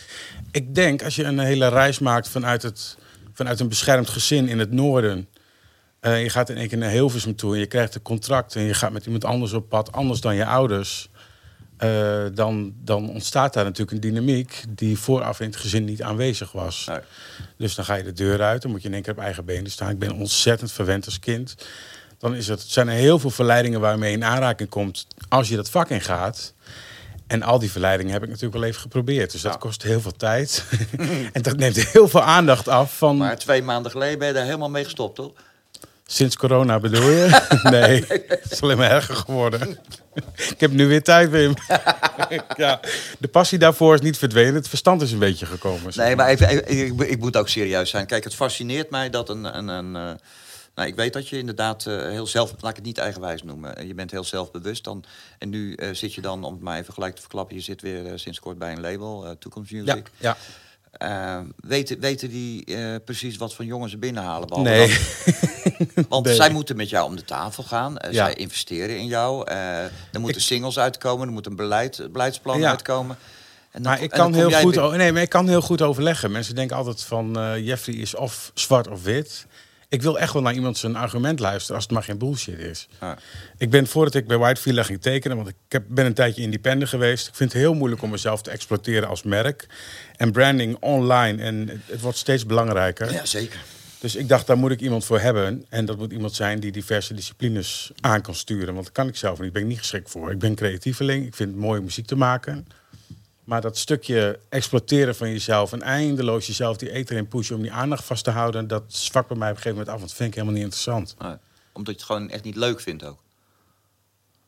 Ik 0.51 0.75
denk, 0.75 1.03
als 1.03 1.17
je 1.17 1.25
een 1.25 1.39
hele 1.39 1.69
reis 1.69 1.99
maakt 1.99 2.29
vanuit, 2.29 2.63
het, 2.63 2.97
vanuit 3.33 3.61
een 3.61 3.69
beschermd 3.69 4.09
gezin 4.09 4.49
in 4.49 4.59
het 4.59 4.73
noorden... 4.73 5.29
eh, 6.01 6.23
je 6.23 6.31
gaat 6.31 6.49
in 6.51 6.57
één 6.57 6.69
keer 6.69 6.79
naar 6.79 6.91
Hilversum 6.91 7.37
toe 7.37 7.55
en 7.55 7.61
je 7.61 7.67
krijgt 7.67 7.95
een 7.95 8.03
contract... 8.03 8.55
en 8.57 8.63
je 8.63 8.75
gaat 8.75 8.93
met 8.93 9.05
iemand 9.05 9.25
anders 9.25 9.53
op 9.53 9.69
pad, 9.69 9.93
anders 9.93 10.21
dan 10.21 10.35
je 10.35 10.45
ouders... 10.47 11.09
eh, 11.77 12.25
dan, 12.35 12.75
dan 12.85 13.11
ontstaat 13.11 13.53
daar 13.53 13.65
natuurlijk 13.65 13.93
een 13.93 14.11
dynamiek... 14.11 14.65
die 14.69 14.99
vooraf 14.99 15.41
in 15.41 15.47
het 15.47 15.57
gezin 15.57 15.85
niet 15.85 16.03
aanwezig 16.03 16.53
was. 16.53 16.85
Nee. 16.87 16.99
Dus 17.57 17.75
dan 17.75 17.85
ga 17.85 17.95
je 17.95 18.03
de 18.03 18.13
deur 18.13 18.43
uit, 18.43 18.63
dan 18.63 18.71
moet 18.71 18.83
je 18.83 18.89
in 18.89 18.95
één 18.95 19.03
keer 19.03 19.13
op 19.13 19.19
eigen 19.19 19.45
benen 19.45 19.71
staan. 19.71 19.91
Ik 19.91 19.99
ben 19.99 20.13
ontzettend 20.13 20.73
verwend 20.73 21.05
als 21.05 21.19
kind. 21.19 21.55
Dan 22.19 22.35
is 22.35 22.49
het, 22.49 22.61
zijn 22.67 22.89
er 22.89 22.95
heel 22.95 23.19
veel 23.19 23.31
verleidingen 23.31 23.81
waarmee 23.81 24.11
je 24.11 24.17
in 24.17 24.25
aanraking 24.25 24.69
komt 24.69 25.07
als 25.29 25.49
je 25.49 25.57
dat 25.57 25.71
vak 25.71 25.89
ingaat. 25.91 26.53
En 27.27 27.43
al 27.43 27.59
die 27.59 27.71
verleidingen 27.71 28.13
heb 28.13 28.23
ik 28.23 28.29
natuurlijk 28.29 28.55
wel 28.57 28.65
even 28.69 28.81
geprobeerd. 28.81 29.33
Dus 29.33 29.41
dat 29.41 29.53
Ja. 29.53 29.59
kost 29.59 29.83
heel 29.83 30.01
veel 30.01 30.17
tijd. 30.17 30.65
en 31.33 31.43
dat 31.43 31.57
neemt 31.63 31.77
heel 31.93 32.09
veel 32.09 32.23
aandacht 32.23 32.69
af 32.69 32.97
van... 32.99 33.17
Maar 33.17 33.39
twee 33.39 33.63
maanden 33.63 33.91
geleden 33.91 34.19
ben 34.19 34.29
je 34.29 34.35
daar 34.35 34.45
helemaal 34.45 34.71
mee 34.71 34.85
gestopt, 34.85 35.15
toch? 35.17 35.33
Sinds 36.07 36.37
corona 36.37 36.79
bedoel 36.81 37.11
je? 37.11 37.43
nee, 37.71 38.05
het 38.29 38.47
is 38.51 38.63
alleen 38.63 38.77
maar 38.77 38.91
erger 38.91 39.17
geworden. 39.17 39.79
ik 40.37 40.61
heb 40.61 40.71
nu 40.71 40.87
weer 40.87 41.03
tijd, 41.03 41.31
Wim. 41.31 41.55
ja, 42.57 42.81
de 43.19 43.29
passie 43.29 43.59
daarvoor 43.59 43.95
is 43.95 44.01
niet 44.01 44.19
verdwenen. 44.19 44.55
Het 44.55 44.69
verstand 44.69 45.03
is 45.03 45.13
een 45.13 45.19
beetje 45.19 45.47
gekomen. 45.47 45.93
zeg 45.93 46.07
Nee, 46.07 46.17
maar 46.17 46.27
even, 46.29 46.49
even- 46.49 46.69
ik, 46.87 47.01
ik 47.11 47.19
moet 47.19 47.37
ook 47.37 47.49
serieus 47.49 47.91
zijn. 47.91 48.07
Kijk, 48.07 48.25
het 48.25 48.35
fascineert 48.35 48.91
mij 48.91 49.11
dat 49.11 49.29
een... 49.29 49.57
een, 49.59 49.69
een 49.69 49.97
eh, 49.97 50.15
nou, 50.79 50.91
ik 50.91 50.97
weet 50.97 51.13
dat 51.13 51.29
je 51.29 51.39
inderdaad 51.39 51.87
eh, 51.87 52.01
heel 52.03 52.27
zelf... 52.27 52.51
Laat 52.61 52.71
ik 52.71 52.77
het 52.77 52.85
niet 52.85 52.99
eigenwijs 52.99 53.43
noemen. 53.43 53.77
Eh, 53.77 53.87
Je 53.87 53.95
bent 53.95 54.11
heel 54.11 54.25
zelfbewust 54.25 54.85
dan. 54.85 55.05
En 55.39 55.49
nu 55.49 55.75
eh, 55.75 55.89
zit 55.93 56.15
je 56.15 56.21
dan, 56.21 56.45
om 56.45 56.53
het 56.53 56.63
maar 56.63 56.79
even 56.79 56.95
gelijk 56.95 57.15
te 57.15 57.21
verklappen... 57.21 57.57
je 57.57 57.63
zit 57.63 57.81
weer 57.83 58.19
sinds 58.19 58.41
kort 58.41 58.59
bij 58.59 58.73
een 58.73 58.81
label, 58.81 59.37
Toekomst 59.39 59.71
Ja, 59.71 59.83
Music. 59.83 60.11
ja. 60.19 60.37
Weten, 61.57 62.01
weten 62.01 62.29
die 62.31 62.65
precies 63.01 63.37
wat 63.37 63.55
voor 63.55 63.65
jongens 63.65 63.93
ze 63.93 63.99
binnenhalen? 63.99 64.49
behalve 64.49 64.71
Nee. 64.71 64.99
dat- 65.95 66.07
want 66.09 66.27
Nee. 66.27 66.35
zij 66.35 66.51
moeten 66.51 66.77
met 66.77 66.89
jou 66.89 67.07
om 67.07 67.17
de 67.17 67.25
tafel 67.25 67.63
gaan. 67.63 67.95
Ja. 67.95 68.13
Zij 68.13 68.35
investeren 68.35 68.99
in 68.99 69.07
jou. 69.07 69.47
Er 69.51 70.21
moeten 70.21 70.41
singles 70.41 70.79
uitkomen. 70.79 71.27
Er 71.27 71.33
moet 71.33 71.47
een 71.47 71.57
beleid, 71.57 72.09
beleidsplan 72.13 72.59
Ja. 72.61 72.71
uitkomen. 72.71 73.17
En 73.71 73.83
dan- 73.83 73.93
Maar 73.93 74.03
ik 74.03 74.11
kan, 74.11 74.35
heel 74.35 74.51
goed, 74.51 74.97
nee, 74.97 75.13
maar 75.13 75.23
ik 75.23 75.29
kan 75.29 75.49
heel 75.49 75.61
goed 75.63 75.83
overleggen. 75.83 76.31
Mensen 76.31 76.55
denken 76.55 76.77
altijd 76.77 77.03
van 77.03 77.33
Jeffrey 77.63 77.95
is 77.95 78.15
of 78.15 78.51
zwart 78.55 78.89
of 78.89 79.03
wit. 79.03 79.47
Ik 79.91 80.03
wil 80.03 80.19
echt 80.19 80.33
wel 80.33 80.43
naar 80.43 80.55
iemand 80.55 80.79
zijn 80.79 80.97
argument 80.97 81.41
luisteren 81.41 81.75
als 81.75 81.85
het 81.85 81.93
maar 81.93 82.03
geen 82.03 82.19
bullshit 82.19 82.59
is. 82.59 82.89
Ik 83.59 83.71
ben 83.71 83.87
voordat 83.87 84.15
ik 84.15 84.27
bij 84.27 84.37
White 84.37 84.61
Villa 84.61 84.83
ging 84.83 85.01
tekenen, 85.01 85.37
want 85.37 85.49
ik 85.49 85.55
heb, 85.69 85.85
ben 85.89 86.07
een 86.07 86.15
tijdje 86.15 86.43
independent 86.43 86.91
geweest. 86.91 87.29
Ik 87.29 87.35
vind 87.35 87.53
het 87.53 87.63
heel 87.63 87.75
moeilijk 87.75 88.03
om 88.03 88.11
mezelf 88.11 88.43
te 88.43 88.51
exploiteren 88.51 89.09
als 89.09 89.23
merk. 89.23 89.67
En 90.17 90.33
branding 90.33 90.77
online. 90.81 91.43
En 91.43 91.69
het, 91.69 91.81
het 91.87 92.01
wordt 92.01 92.19
steeds 92.19 92.47
belangrijker. 92.47 93.13
Ja, 93.13 93.25
zeker. 93.25 93.61
Dus 93.99 94.17
ik 94.17 94.29
dacht, 94.29 94.47
daar 94.47 94.59
moet 94.59 94.71
ik 94.71 94.81
iemand 94.81 95.05
voor 95.05 95.21
hebben. 95.21 95.65
En 95.69 95.85
dat 95.85 95.99
moet 95.99 96.13
iemand 96.13 96.35
zijn 96.35 96.61
die 96.61 96.73
diverse 96.73 97.15
disciplines 97.15 97.91
aan 98.01 98.21
kan 98.21 98.35
sturen. 98.35 98.75
Want 98.75 98.87
dat 98.87 98.95
kan 98.95 99.09
ik 99.09 99.17
zelf 99.17 99.41
niet. 99.41 99.43
Daar 99.43 99.53
ben 99.53 99.63
ik 99.63 99.69
niet 99.69 99.79
geschikt 99.79 100.11
voor. 100.11 100.31
Ik 100.31 100.39
ben 100.39 100.55
creatieveling. 100.55 101.27
Ik 101.27 101.35
vind 101.35 101.51
het 101.51 101.59
mooi 101.59 101.79
om 101.79 101.85
muziek 101.85 102.07
te 102.07 102.17
maken. 102.17 102.67
Maar 103.49 103.61
dat 103.61 103.77
stukje 103.79 104.39
exploiteren 104.49 105.15
van 105.17 105.29
jezelf 105.31 105.73
en 105.73 105.83
eindeloos 105.83 106.47
jezelf 106.47 106.77
die 106.77 106.91
eten 106.93 107.17
in 107.17 107.29
pushen 107.29 107.57
om 107.57 107.63
die 107.63 107.73
aandacht 107.73 108.05
vast 108.05 108.25
te 108.25 108.31
houden, 108.31 108.67
dat 108.67 108.83
zwakt 108.87 109.29
bij 109.29 109.37
mij 109.37 109.51
op 109.51 109.57
een 109.57 109.63
gegeven 109.63 109.79
moment 109.79 109.89
af. 109.89 109.99
Want 109.99 110.09
dat 110.09 110.17
vind 110.19 110.29
ik 110.29 110.35
helemaal 110.35 110.55
niet 110.55 110.65
interessant. 110.65 111.15
Nee, 111.19 111.37
omdat 111.73 111.95
je 111.95 112.01
het 112.01 112.11
gewoon 112.11 112.31
echt 112.31 112.45
niet 112.45 112.57
leuk 112.57 112.81
vindt 112.81 113.05
ook. 113.05 113.19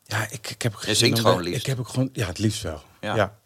Ja, 0.04 0.30
ik, 0.30 0.50
ik 0.50 0.62
heb 0.62 0.72
Je 0.80 0.84
zin 0.86 0.94
zingt 0.96 1.18
om- 1.18 1.24
gewoon 1.24 1.42
liefst. 1.42 1.60
Ik 1.60 1.66
heb 1.66 1.78
ook 1.78 1.88
gewoon, 1.88 2.08
ja, 2.12 2.26
het 2.26 2.38
liefst 2.38 2.62
wel. 2.62 2.82
Ja. 3.00 3.14
Ja. 3.16 3.38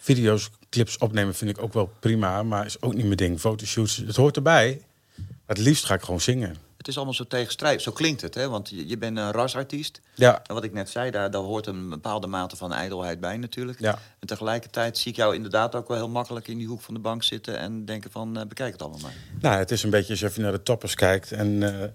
Video's, 0.00 0.50
clips 0.70 0.98
opnemen 0.98 1.34
vind 1.34 1.50
ik 1.50 1.62
ook 1.62 1.72
wel 1.72 1.92
prima, 2.00 2.42
maar 2.42 2.66
is 2.66 2.82
ook 2.82 2.94
niet 2.94 3.04
mijn 3.04 3.16
ding. 3.16 3.40
Fotoshoots, 3.40 3.96
het 3.96 4.16
hoort 4.16 4.36
erbij. 4.36 4.82
Maar 5.16 5.26
het 5.56 5.58
liefst 5.58 5.84
ga 5.84 5.94
ik 5.94 6.02
gewoon 6.02 6.20
zingen. 6.20 6.56
Het 6.82 6.90
is 6.90 6.96
allemaal 6.96 7.14
zo 7.14 7.24
tegenstrijdig. 7.24 7.82
Zo 7.82 7.92
klinkt 7.92 8.20
het, 8.20 8.34
hè? 8.34 8.48
Want 8.48 8.68
je, 8.68 8.88
je 8.88 8.98
bent 8.98 9.16
een 9.16 9.30
rasartiest. 9.30 10.00
Ja, 10.14 10.42
En 10.46 10.54
wat 10.54 10.64
ik 10.64 10.72
net 10.72 10.90
zei, 10.90 11.10
daar, 11.10 11.30
daar 11.30 11.40
hoort 11.40 11.66
een 11.66 11.88
bepaalde 11.88 12.26
mate 12.26 12.56
van 12.56 12.72
ijdelheid 12.72 13.20
bij 13.20 13.36
natuurlijk. 13.36 13.80
ja. 13.80 13.98
En 14.18 14.26
tegelijkertijd 14.26 14.98
zie 14.98 15.10
ik 15.10 15.16
jou 15.16 15.34
inderdaad 15.34 15.74
ook 15.74 15.88
wel 15.88 15.96
heel 15.96 16.08
makkelijk 16.08 16.48
in 16.48 16.58
die 16.58 16.66
hoek 16.66 16.80
van 16.80 16.94
de 16.94 17.00
bank 17.00 17.22
zitten... 17.22 17.58
en 17.58 17.84
denken 17.84 18.10
van, 18.10 18.38
eh, 18.38 18.46
bekijk 18.46 18.72
het 18.72 18.82
allemaal 18.82 19.00
maar. 19.00 19.14
Nou, 19.40 19.56
het 19.56 19.70
is 19.70 19.82
een 19.82 19.90
beetje 19.90 20.12
alsof 20.12 20.34
je 20.36 20.42
naar 20.42 20.52
de 20.52 20.62
toppers 20.62 20.94
kijkt 20.94 21.32
en 21.32 21.62
eh, 21.62 21.88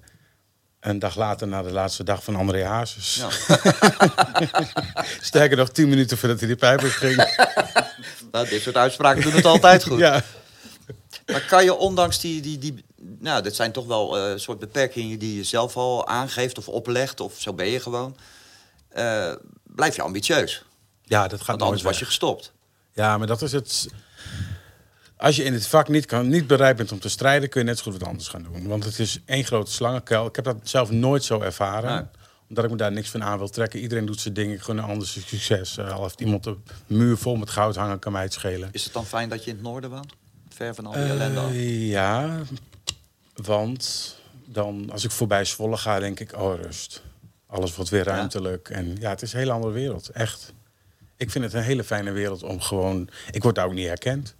een 0.79 0.99
dag 0.99 1.15
later 1.15 1.47
naar 1.47 1.63
de 1.63 1.71
laatste 1.71 2.03
dag 2.03 2.23
van 2.23 2.35
André 2.35 2.63
Hazes. 2.63 3.15
Ja. 3.15 3.29
Sterker 5.21 5.57
nog, 5.57 5.69
tien 5.69 5.89
minuten 5.89 6.17
voordat 6.17 6.39
hij 6.39 6.49
de 6.49 6.55
pijpers 6.55 6.93
ging. 6.93 7.15
nou, 8.31 8.49
dit 8.49 8.61
soort 8.61 8.75
uitspraken 8.75 9.21
doen 9.21 9.33
het 9.33 9.45
altijd 9.45 9.83
goed. 9.83 9.99
ja. 9.99 10.23
Maar 11.25 11.45
kan 11.45 11.63
je 11.63 11.75
ondanks 11.75 12.19
die, 12.19 12.41
die, 12.41 12.57
die 12.57 12.85
nou, 13.19 13.43
dit 13.43 13.55
zijn 13.55 13.71
toch 13.71 13.85
wel 13.85 14.17
eh, 14.17 14.37
soort 14.37 14.59
beperkingen 14.59 15.19
die 15.19 15.35
je 15.35 15.43
zelf 15.43 15.77
al 15.77 16.07
aangeeft 16.07 16.57
of 16.57 16.67
oplegt, 16.67 17.19
of 17.19 17.33
zo 17.39 17.53
ben 17.53 17.67
je 17.67 17.79
gewoon. 17.79 18.17
eh, 18.89 19.33
blijf 19.63 19.95
je 19.95 20.01
ambitieus. 20.01 20.63
Ja, 21.03 21.27
dat 21.27 21.39
gaat 21.39 21.47
Want 21.47 21.61
anders 21.61 21.81
was 21.81 21.99
je 21.99 22.05
gestopt. 22.05 22.51
Ja, 22.93 23.17
maar 23.17 23.27
dat 23.27 23.41
is 23.41 23.51
het. 23.51 23.87
Als 25.17 25.35
je 25.35 25.43
in 25.43 25.53
het 25.53 25.67
vak 25.67 25.87
niet, 25.87 26.05
kan, 26.05 26.27
niet 26.27 26.47
bereid 26.47 26.75
bent 26.75 26.91
om 26.91 26.99
te 26.99 27.09
strijden, 27.09 27.49
kun 27.49 27.61
je 27.61 27.67
net 27.67 27.77
zo 27.77 27.83
goed 27.83 27.99
wat 27.99 28.09
anders 28.09 28.27
gaan 28.27 28.43
doen. 28.51 28.67
Want 28.67 28.83
het 28.83 28.99
is 28.99 29.21
één 29.25 29.43
grote 29.43 29.71
slangenkuil. 29.71 30.25
Ik 30.25 30.35
heb 30.35 30.45
dat 30.45 30.57
zelf 30.63 30.91
nooit 30.91 31.23
zo 31.23 31.41
ervaren. 31.41 32.11
Omdat 32.49 32.63
ik 32.65 32.71
me 32.71 32.77
daar 32.77 32.91
niks 32.91 33.09
van 33.09 33.23
aan 33.23 33.37
wil 33.37 33.49
trekken. 33.49 33.79
Iedereen 33.79 34.05
doet 34.05 34.19
zijn 34.19 34.33
ding. 34.33 34.53
Ik 34.53 34.61
gun 34.61 34.77
een 34.77 34.83
ander 34.83 35.07
succes. 35.07 35.77
Eh, 35.77 35.93
al 35.93 36.01
heeft 36.01 36.21
iemand 36.21 36.43
de 36.43 36.57
muur 36.87 37.17
vol 37.17 37.35
met 37.35 37.49
goud 37.49 37.75
hangen, 37.75 37.99
kan 37.99 38.11
mij 38.11 38.23
het 38.23 38.33
schelen. 38.33 38.69
Is 38.71 38.83
het 38.83 38.93
dan 38.93 39.05
fijn 39.05 39.29
dat 39.29 39.43
je 39.43 39.49
in 39.49 39.55
het 39.55 39.65
noorden 39.65 39.89
woont? 39.89 40.13
Ver 40.49 40.75
van 40.75 40.85
al 40.85 40.91
die 40.91 41.01
ellende 41.01 41.39
af. 41.39 41.51
Eh, 41.51 41.89
ja, 41.89 42.39
want 43.45 44.15
dan 44.45 44.89
als 44.91 45.03
ik 45.03 45.11
voorbij 45.11 45.45
Zwolle 45.45 45.77
ga, 45.77 45.99
denk 45.99 46.19
ik, 46.19 46.33
oh 46.39 46.55
rust. 46.61 47.01
Alles 47.47 47.75
wordt 47.75 47.89
weer 47.91 48.05
Ja. 48.05 48.15
ruimtelijk. 48.15 48.69
En 48.69 48.97
ja, 48.99 49.09
het 49.09 49.21
is 49.21 49.33
een 49.33 49.39
hele 49.39 49.51
andere 49.51 49.73
wereld, 49.73 50.09
echt. 50.09 50.53
Ik 51.17 51.31
vind 51.31 51.43
het 51.43 51.53
een 51.53 51.61
hele 51.61 51.83
fijne 51.83 52.11
wereld 52.11 52.43
om 52.43 52.61
gewoon... 52.61 53.09
Ik 53.31 53.43
word 53.43 53.55
daar 53.55 53.65
ook 53.65 53.73
niet 53.73 53.87
herkend. 53.87 54.35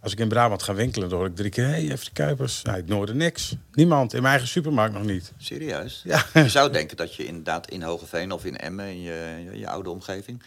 Als 0.00 0.12
ik 0.12 0.18
in 0.18 0.28
Brabant 0.28 0.62
ga 0.62 0.74
winkelen, 0.74 1.08
dan 1.08 1.18
hoor 1.18 1.28
ik 1.28 1.36
drie 1.36 1.50
keer... 1.50 1.64
Hé, 1.64 1.70
hey, 1.70 1.82
even 1.82 2.04
de 2.04 2.10
Kuipers. 2.12 2.62
Nou, 2.62 2.76
het 2.76 2.86
noorden 2.88 3.16
niks. 3.16 3.54
Niemand. 3.72 4.12
In 4.12 4.18
mijn 4.18 4.30
eigen 4.30 4.48
supermarkt 4.52 4.94
nog 4.94 5.04
niet. 5.04 5.32
Serieus? 5.38 6.00
Ja. 6.04 6.26
Je 6.34 6.48
zou 6.48 6.72
denken 6.72 6.96
dat 6.96 7.14
je 7.14 7.26
inderdaad 7.26 7.70
in 7.70 7.82
Hogeveen 7.82 8.32
of 8.32 8.44
in 8.44 8.56
Emmen, 8.56 8.86
in 8.86 9.00
je, 9.00 9.42
je, 9.50 9.58
je 9.58 9.68
oude 9.68 9.90
omgeving... 9.90 10.42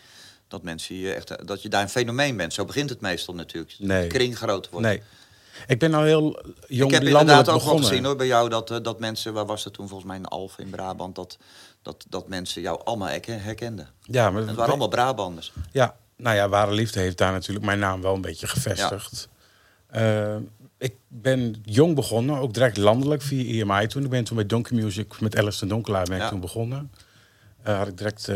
Dat, 0.48 0.64
mensen 0.64 0.96
je 0.96 1.14
echt, 1.14 1.48
dat 1.48 1.62
je 1.62 1.70
daar 1.70 1.82
een 1.82 1.90
fenomeen 1.90 2.38
bent. 2.38 2.54
Zo 2.54 2.66
begint 2.66 2.90
het 2.90 3.02
meestal 3.02 3.36
natuurlijk. 3.36 3.76
Nee. 3.80 4.02
De 4.02 4.08
kring 4.08 4.38
groter 4.38 4.72
wordt. 4.72 4.88
Nee. 4.88 5.02
Ik 5.68 5.80
ben 5.80 5.94
al 5.94 6.04
heel 6.04 6.40
jong 6.68 6.92
Ik 6.92 6.98
heb 6.98 7.08
inderdaad 7.08 7.50
ook 7.50 7.62
wel 7.64 7.78
gezien 7.78 8.06
hoor, 8.06 8.16
bij 8.16 8.28
jou 8.28 8.50
dat, 8.50 8.72
eh, 8.72 8.78
dat 8.82 9.00
mensen, 9.00 9.34
waar 9.34 9.46
was 9.46 9.64
dat 9.64 9.74
toen 9.74 9.88
volgens 9.88 10.08
mij 10.10 10.18
in 10.18 10.26
Alphen 10.26 10.64
in 10.64 10.70
Brabant, 10.70 11.16
dat, 11.16 11.38
dat, 11.82 12.06
dat 12.10 12.28
mensen 12.28 12.62
jou 12.62 12.82
allemaal 12.84 13.08
herken- 13.08 13.42
herkenden. 13.42 13.88
Ja, 14.02 14.30
maar 14.32 14.42
Het 14.42 14.56
waren 14.56 14.70
allemaal 14.70 14.88
Brabanders. 14.88 15.54
Ja, 15.72 15.96
nou 16.18 16.36
ja, 16.36 16.50
Ware 16.50 16.72
Liefde 16.72 17.00
heeft 17.00 17.18
daar 17.18 17.32
natuurlijk 17.32 17.66
mijn 17.66 17.80
naam 17.80 18.02
wel 18.02 18.14
een 18.16 18.22
beetje 18.22 18.48
gevestigd. 18.48 19.30
Eh, 19.88 20.36
ik 20.78 20.96
ben 21.08 21.56
jong 21.64 21.96
begonnen, 21.96 22.38
ook 22.38 22.54
direct 22.54 22.78
landelijk 22.78 23.22
via 23.22 23.64
EMI 23.64 23.88
toen. 23.88 24.04
Ik 24.04 24.10
ben 24.10 24.24
toen 24.24 24.36
bij 24.36 24.46
Donkey 24.46 24.78
Music 24.78 25.20
met 25.20 25.38
Alice 25.38 25.60
de 25.60 25.68
Donkelaar 25.68 26.04
ben 26.06 26.16
ik 26.16 26.22
Ja. 26.22 26.30
toen 26.30 26.40
begonnen. 26.40 26.92
Eh, 27.64 27.78
had 27.78 27.88
ik 27.88 27.98
direct 27.98 28.32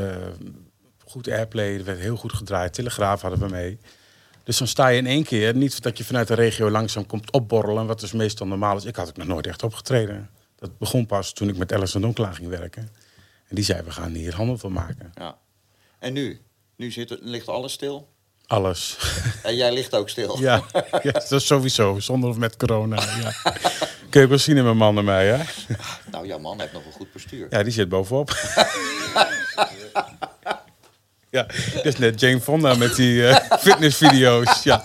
goed 1.06 1.28
airplay, 1.30 1.78
er 1.78 1.84
werd 1.84 2.00
heel 2.00 2.16
goed 2.16 2.34
gedraaid. 2.34 2.74
Telegraaf 2.74 3.22
hadden 3.22 3.40
we 3.40 3.48
mee. 3.50 3.80
Dus 4.44 4.58
dan 4.58 4.68
sta 4.68 4.88
je 4.88 4.98
in 4.98 5.08
één 5.08 5.24
keer, 5.24 5.56
niet 5.56 5.82
dat 5.82 5.98
je 5.98 6.04
vanuit 6.04 6.28
de 6.28 6.34
regio 6.34 6.70
langzaam 6.70 7.06
komt 7.06 7.32
opborrelen, 7.32 7.86
wat 7.86 8.00
dus 8.00 8.12
meestal 8.12 8.48
normaal 8.48 8.78
is. 8.78 8.86
Ik 8.86 8.96
had 8.96 9.08
ook 9.08 9.18
nog 9.18 9.28
nooit 9.28 9.48
echt 9.48 9.64
opgetreden. 9.64 10.30
Dat 10.56 10.78
begon 10.78 11.06
pas 11.06 11.34
toen 11.34 11.50
ik 11.50 11.58
met 11.58 11.74
Alice 11.74 11.94
de 11.94 12.00
Donkelaar 12.00 12.34
ging 12.34 12.50
werken. 12.50 12.90
En 13.48 13.56
die 13.56 13.64
zei, 13.64 13.82
we 13.82 13.92
gaan 13.92 14.14
hier 14.14 14.36
handel 14.36 14.58
van 14.58 14.72
maken. 14.72 15.12
Ja. 15.16 15.38
En 16.00 16.14
nu? 16.14 16.42
Nu 16.76 16.92
zit, 16.92 17.18
ligt 17.22 17.48
alles 17.48 17.74
stil. 17.74 18.10
Alles. 18.48 18.98
En 19.44 19.56
jij 19.56 19.74
ligt 19.74 19.96
ook 19.96 20.10
stil. 20.10 20.40
Ja, 20.40 20.64
ja, 21.04 21.12
dat 21.12 21.32
is 21.32 21.46
sowieso. 21.46 22.00
Zonder 22.00 22.30
of 22.30 22.38
met 22.38 22.58
corona. 22.58 22.96
Ja. 22.96 23.34
Kun 24.10 24.22
je 24.22 24.28
wel 24.28 24.38
zien 24.38 24.58
in 24.58 24.64
mijn 24.64 24.78
man 24.78 24.98
en 24.98 25.06
mij, 25.06 25.28
hè? 25.28 25.44
Nou, 26.12 26.28
jouw 26.28 26.40
man 26.40 26.60
heeft 26.60 26.74
nog 26.74 26.86
een 26.86 26.92
goed 26.92 27.12
postuur. 27.12 27.48
Ja, 27.50 27.64
die 27.64 27.74
zit 27.74 27.90
bovenop. 27.90 28.30
Ja, 31.32 31.46
dat 31.74 31.86
is 31.86 31.98
net 31.98 32.20
Jane 32.20 32.42
Fonda 32.42 32.74
met 32.76 32.96
die 32.96 33.28
eh, 33.28 33.58
fitnessvideo's. 33.60 34.64
Ja. 34.64 34.84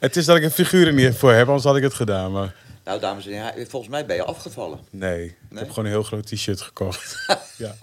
Het 0.00 0.16
is 0.16 0.24
dat 0.24 0.36
ik 0.36 0.42
een 0.42 0.50
figuur 0.50 0.86
er 0.86 0.92
niet 0.92 1.14
voor 1.16 1.32
heb, 1.32 1.46
anders 1.46 1.64
had 1.64 1.76
ik 1.76 1.82
het 1.82 1.94
gedaan. 1.94 2.32
Maar 2.32 2.54
Nou, 2.84 3.00
dames 3.00 3.26
en 3.26 3.32
heren, 3.32 3.70
volgens 3.70 3.90
mij 3.92 4.06
ben 4.06 4.16
je 4.16 4.24
afgevallen. 4.24 4.78
nee, 4.90 5.24
ik 5.24 5.58
heb 5.58 5.68
gewoon 5.68 5.84
een 5.84 5.90
heel 5.90 6.02
groot 6.02 6.26
t-shirt 6.26 6.60
gekocht. 6.60 7.16
Ja. 7.58 7.74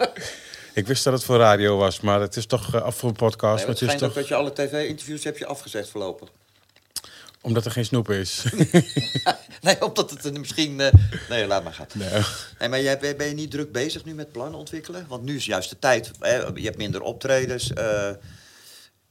Ik 0.74 0.86
wist 0.86 1.04
dat 1.04 1.12
het 1.12 1.24
voor 1.24 1.36
radio 1.38 1.76
was, 1.76 2.00
maar 2.00 2.20
het 2.20 2.36
is 2.36 2.46
toch 2.46 2.74
eh, 2.74 2.82
af 2.82 2.96
voor 2.96 3.08
een 3.08 3.14
podcast. 3.14 3.56
Nee, 3.56 3.66
het 3.66 3.80
het 3.80 3.92
is 3.92 3.98
toch, 3.98 4.12
dat 4.12 4.28
je 4.28 4.34
alle 4.34 4.52
tv-interviews 4.52 5.24
heb 5.24 5.38
je 5.38 5.46
afgezegd 5.46 5.88
voorlopig. 5.88 6.28
Omdat 7.44 7.64
er 7.64 7.70
geen 7.70 7.84
snoep 7.84 8.10
is. 8.10 8.44
Nee, 9.60 9.84
omdat 9.86 10.10
het 10.10 10.38
misschien... 10.38 10.80
eh, 10.80 10.92
Nee, 11.28 11.46
laat 11.46 11.64
maar 11.64 11.72
gaan. 11.72 11.86
Nee. 11.94 12.22
Nee, 12.58 12.68
maar 12.68 12.80
jij, 12.82 12.98
ben 13.16 13.26
je 13.28 13.34
niet 13.34 13.50
druk 13.50 13.72
bezig 13.72 14.04
nu 14.04 14.14
met 14.14 14.32
plannen 14.32 14.58
ontwikkelen? 14.58 15.04
Want 15.08 15.22
nu 15.22 15.36
is 15.36 15.44
juist 15.46 15.70
de 15.70 15.78
tijd. 15.78 16.10
Hè? 16.20 16.34
Je 16.36 16.64
hebt 16.64 16.76
minder 16.76 17.00
optredens. 17.00 17.72
eh, 17.72 18.10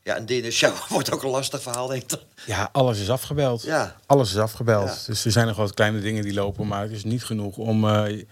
ja, 0.03 0.17
een 0.17 0.25
dinnershow 0.25 0.73
wordt 0.89 1.11
ook 1.11 1.23
een 1.23 1.29
lastig 1.29 1.61
verhaal, 1.61 1.87
denk 1.87 2.11
ik. 2.11 2.19
Ja, 2.45 2.69
alles 2.71 2.99
is 2.99 3.09
afgebeld. 3.09 3.61
Ja. 3.63 3.95
Alles 4.05 4.29
is 4.31 4.37
afgebeld. 4.37 4.87
Ja. 4.89 4.97
Dus 5.05 5.25
er 5.25 5.31
zijn 5.31 5.47
nog 5.47 5.57
wat 5.57 5.73
kleine 5.73 5.99
dingen 6.01 6.23
die 6.23 6.33
lopen, 6.33 6.67
maar 6.67 6.81
het 6.81 6.91
is 6.91 7.03
niet 7.03 7.23
genoeg 7.23 7.57
om, 7.57 7.89
eh, 7.89 8.23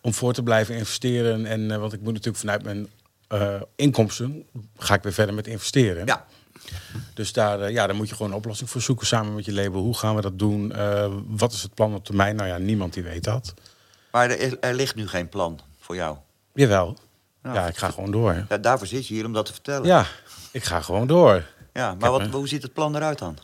om 0.00 0.14
voor 0.14 0.32
te 0.32 0.42
blijven 0.42 0.74
investeren. 0.74 1.46
En, 1.46 1.80
want 1.80 1.92
ik 1.92 2.00
moet 2.00 2.12
natuurlijk 2.12 2.38
vanuit 2.38 2.62
mijn 2.62 2.88
inkomsten, 3.76 4.44
ga 4.76 4.94
ik 4.94 5.02
weer 5.02 5.12
verder 5.12 5.34
met 5.34 5.46
investeren. 5.46 6.06
Ja, 6.06 6.26
Dus 7.14 7.32
daar, 7.32 7.60
eh, 7.60 7.72
ja, 7.72 7.86
daar 7.86 7.96
moet 7.96 8.08
je 8.08 8.14
gewoon 8.14 8.30
een 8.30 8.36
oplossing 8.36 8.70
voor 8.70 8.80
zoeken 8.80 9.06
samen 9.06 9.34
met 9.34 9.44
je 9.44 9.52
label. 9.52 9.80
Hoe 9.80 9.96
gaan 9.96 10.14
we 10.14 10.20
dat 10.20 10.38
doen? 10.38 10.72
Eh, 10.72 11.12
wat 11.26 11.52
is 11.52 11.62
het 11.62 11.74
plan 11.74 11.94
op 11.94 12.04
termijn? 12.04 12.36
Nou 12.36 12.48
ja, 12.48 12.58
niemand 12.58 12.92
die 12.92 13.02
weet 13.02 13.24
dat. 13.24 13.54
maar 14.10 14.30
er, 14.30 14.58
er 14.60 14.74
ligt 14.74 14.94
nu 14.94 15.08
geen 15.08 15.28
plan 15.28 15.60
voor 15.80 15.94
jou. 15.94 16.16
Jawel. 16.54 16.96
Ja. 17.42 17.54
Ja, 17.54 17.66
ik 17.66 17.76
ga 17.76 17.90
gewoon 17.90 18.10
door. 18.10 18.44
Ja, 18.48 18.58
daarvoor 18.58 18.86
zit 18.86 19.06
je 19.06 19.14
hier 19.14 19.24
om 19.24 19.32
dat 19.32 19.46
te 19.46 19.52
vertellen. 19.52 19.86
Ja, 19.86 20.06
ik 20.52 20.64
ga 20.64 20.80
gewoon 20.80 21.06
door. 21.06 21.44
Ja, 21.72 21.94
maar 21.94 22.10
wat, 22.10 22.26
hoe 22.26 22.48
ziet 22.48 22.62
het 22.62 22.72
plan 22.72 22.96
eruit 22.96 23.18
dan? 23.18 23.38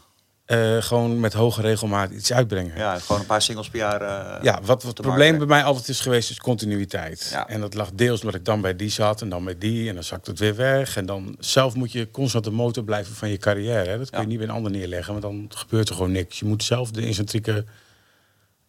Eh, 0.52 0.82
gewoon 0.82 1.20
met 1.20 1.32
hoge 1.32 1.60
regelmaat 1.60 2.10
iets 2.10 2.32
uitbrengen. 2.32 2.76
Ja, 2.76 2.98
gewoon 2.98 3.20
een 3.20 3.26
paar 3.26 3.42
singles 3.42 3.68
per 3.68 3.78
jaar. 3.78 4.00
eh, 4.02 4.42
Ja, 4.42 4.60
wat, 4.62 4.82
het 4.82 5.00
probleem 5.00 5.38
bij 5.38 5.46
mij 5.46 5.62
altijd 5.62 5.88
is 5.88 6.00
geweest, 6.00 6.30
is 6.30 6.38
continuïteit. 6.38 7.28
Ja. 7.30 7.48
En 7.48 7.60
dat 7.60 7.74
lag 7.74 7.90
deels 7.94 8.20
omdat 8.20 8.34
ik 8.34 8.44
dan 8.44 8.60
bij 8.60 8.76
die 8.76 8.88
zat 8.88 9.22
en 9.22 9.28
dan 9.28 9.44
bij 9.44 9.58
die 9.58 9.88
en 9.88 9.94
dan 9.94 10.04
zakt 10.04 10.26
het 10.26 10.38
weer 10.38 10.56
weg. 10.56 10.96
En 10.96 11.06
dan 11.06 11.36
zelf 11.38 11.74
moet 11.74 11.92
je 11.92 12.10
constant 12.10 12.44
de 12.44 12.50
motor 12.50 12.84
blijven 12.84 13.14
van 13.14 13.28
je 13.28 13.36
carrière. 13.36 13.88
Hè. 13.90 13.98
Dat 13.98 14.10
kun 14.10 14.18
je 14.18 14.24
Ja. 14.24 14.30
niet 14.30 14.38
bij 14.38 14.48
een 14.48 14.54
ander 14.54 14.70
neerleggen, 14.72 15.10
want 15.12 15.24
dan 15.24 15.46
gebeurt 15.54 15.88
er 15.88 15.94
gewoon 15.94 16.12
niks. 16.12 16.38
Je 16.38 16.44
moet 16.44 16.62
zelf 16.64 16.90
de 16.90 17.06
incentrieke 17.06 17.64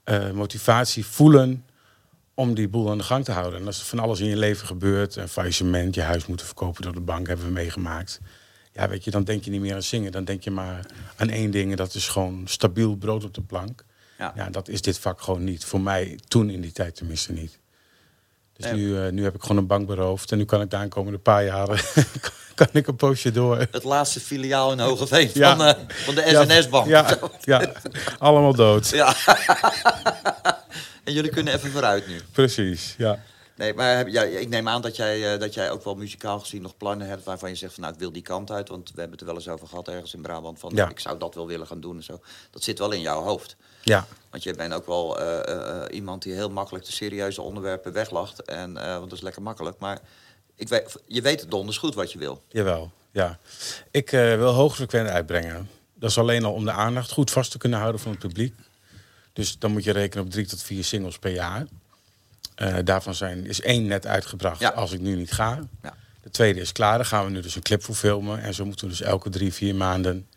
eh, 0.03 0.31
motivatie 0.31 1.05
voelen 1.05 1.65
om 2.33 2.53
die 2.53 2.67
boel 2.67 2.91
aan 2.91 2.97
de 2.97 3.03
gang 3.03 3.25
te 3.25 3.31
houden. 3.31 3.59
En 3.59 3.65
als 3.65 3.79
er 3.79 3.85
van 3.85 3.99
alles 3.99 4.19
in 4.19 4.27
je 4.27 4.37
leven 4.37 4.67
gebeurt, 4.67 5.15
een 5.15 5.27
faillissement, 5.29 5.95
je 5.95 6.01
huis 6.01 6.25
moeten 6.25 6.45
verkopen 6.45 6.81
door 6.81 6.93
de 6.93 6.99
bank, 6.99 7.27
hebben 7.27 7.45
we 7.45 7.51
meegemaakt. 7.51 8.19
Ja, 8.73 8.89
weet 8.89 9.03
je, 9.03 9.11
dan 9.11 9.23
denk 9.23 9.43
je 9.43 9.51
niet 9.51 9.61
meer 9.61 9.73
aan 9.75 9.83
zingen. 9.83 10.11
Dan 10.11 10.23
denk 10.23 10.43
je 10.43 10.51
maar 10.51 10.85
aan 11.15 11.29
één 11.29 11.51
ding 11.51 11.71
en 11.71 11.77
dat 11.77 11.93
is 11.93 12.07
gewoon 12.07 12.41
stabiel 12.45 12.95
brood 12.95 13.23
op 13.23 13.33
de 13.33 13.41
plank. 13.41 13.83
Ja. 14.17 14.33
Ja, 14.35 14.49
dat 14.49 14.67
is 14.67 14.81
dit 14.81 14.99
vak 14.99 15.21
gewoon 15.21 15.43
niet. 15.43 15.65
Voor 15.65 15.81
mij 15.81 16.19
toen 16.27 16.49
in 16.49 16.61
die 16.61 16.71
tijd 16.71 16.95
tenminste 16.95 17.31
niet. 17.31 17.59
Dus 18.53 18.65
Nee. 18.65 18.73
nu, 18.75 18.97
eh, 19.05 19.11
nu 19.11 19.23
heb 19.23 19.35
ik 19.35 19.41
gewoon 19.41 19.57
een 19.57 19.67
bank 19.67 19.87
beroofd. 19.87 20.31
En 20.31 20.37
nu 20.37 20.45
kan 20.45 20.61
ik 20.61 20.69
de 20.69 20.75
aankomende 20.75 21.17
paar 21.19 21.45
jaren 21.45 21.79
kan 22.55 22.67
ik 22.71 22.87
een 22.87 22.95
poosje 22.95 23.31
door. 23.31 23.57
Het 23.71 23.83
laatste 23.83 24.19
filiaal 24.19 24.71
in 24.71 24.79
Hogeveen 24.79 25.29
Ja. 25.33 25.55
van, 25.55 25.65
eh, 25.65 25.73
van 25.87 26.15
de 26.15 26.21
Ja, 26.29 26.43
SNS-bank. 26.43 26.87
Ja, 26.87 27.17
ja, 27.41 27.71
allemaal 28.19 28.53
dood. 28.55 28.89
Ja. 28.89 29.15
en 31.03 31.13
jullie 31.13 31.29
kunnen 31.31 31.53
even 31.53 31.71
vooruit 31.71 32.07
nu. 32.07 32.19
Precies, 32.31 32.95
ja. 32.97 33.19
Nee, 33.55 33.73
maar 33.73 34.09
ja, 34.09 34.23
ik 34.23 34.49
neem 34.49 34.67
aan 34.67 34.81
dat 34.81 34.95
jij, 34.95 35.33
eh, 35.33 35.39
dat 35.39 35.53
jij 35.53 35.71
ook 35.71 35.83
wel 35.83 35.95
muzikaal 35.95 36.39
gezien 36.39 36.61
nog 36.61 36.77
plannen 36.77 37.07
hebt... 37.07 37.23
waarvan 37.23 37.49
je 37.49 37.55
zegt 37.55 37.73
van 37.73 37.81
nou, 37.81 37.93
ik 37.93 37.99
wil 37.99 38.11
die 38.11 38.21
kant 38.21 38.51
uit. 38.51 38.69
Want 38.69 38.91
we 38.93 38.99
hebben 38.99 39.11
het 39.11 39.19
er 39.21 39.25
wel 39.25 39.35
eens 39.35 39.47
over 39.47 39.67
gehad 39.67 39.87
ergens 39.87 40.13
in 40.13 40.21
Brabant. 40.21 40.59
Van 40.59 40.71
Ja. 40.75 40.89
ik 40.89 40.99
zou 40.99 41.17
dat 41.17 41.35
wel 41.35 41.47
willen 41.47 41.67
gaan 41.67 41.79
doen 41.79 41.95
en 41.95 42.03
zo. 42.03 42.19
Dat 42.51 42.63
zit 42.63 42.79
wel 42.79 42.91
in 42.91 43.01
jouw 43.01 43.21
hoofd. 43.21 43.55
Ja, 43.81 44.07
Want 44.29 44.43
je 44.43 44.53
bent 44.53 44.73
ook 44.73 44.85
wel 44.85 45.19
eh, 45.19 45.81
eh, 45.83 45.95
iemand 45.95 46.21
die 46.23 46.33
heel 46.33 46.49
makkelijk 46.49 46.85
de 46.85 46.91
serieuze 46.91 47.41
onderwerpen 47.41 47.93
weglacht. 47.93 48.41
En, 48.41 48.73
want 48.73 49.09
dat 49.09 49.11
is 49.11 49.21
lekker 49.21 49.41
makkelijk. 49.41 49.79
Maar 49.79 49.99
ik 50.55 50.67
weet, 50.67 50.95
je 51.07 51.21
weet 51.21 51.41
het 51.41 51.51
donders 51.51 51.77
goed 51.77 51.95
wat 51.95 52.11
je 52.11 52.19
wil. 52.19 52.43
jawel. 52.49 52.91
Ja. 53.11 53.39
Ik 53.91 54.09
wil 54.09 54.51
hoogfrequent 54.53 55.09
uitbrengen. 55.09 55.69
Dat 55.93 56.09
is 56.09 56.17
alleen 56.17 56.43
al 56.43 56.53
om 56.53 56.65
de 56.65 56.71
aandacht 56.71 57.11
goed 57.11 57.31
vast 57.31 57.51
te 57.51 57.57
kunnen 57.57 57.79
houden 57.79 58.01
van 58.01 58.11
het 58.11 58.19
publiek. 58.19 58.55
Dus 59.33 59.59
dan 59.59 59.71
moet 59.71 59.83
je 59.83 59.91
rekenen 59.91 60.25
op 60.25 60.31
drie 60.31 60.45
tot 60.45 60.61
vier 60.61 60.83
singles 60.83 61.19
per 61.19 61.31
jaar. 61.31 61.65
Eh, 62.55 62.75
daarvan 62.83 63.15
zijn, 63.15 63.45
is 63.45 63.61
één 63.61 63.85
net 63.87 64.07
uitgebracht 64.07 64.59
Ja. 64.59 64.69
als 64.69 64.91
ik 64.91 64.99
nu 64.99 65.15
niet 65.15 65.31
ga. 65.31 65.59
Ja. 65.81 65.93
De 66.21 66.29
tweede 66.29 66.59
is 66.59 66.71
klaar, 66.71 66.95
daar 66.97 67.05
gaan 67.05 67.25
we 67.25 67.31
nu 67.31 67.41
dus 67.41 67.55
een 67.55 67.61
clip 67.61 67.83
voor 67.83 67.95
filmen. 67.95 68.41
En 68.41 68.53
zo 68.53 68.65
moeten 68.65 68.85
we 68.85 68.91
dus 68.91 69.01
elke 69.01 69.29
drie, 69.29 69.53
vier 69.53 69.75
maanden 69.75 70.27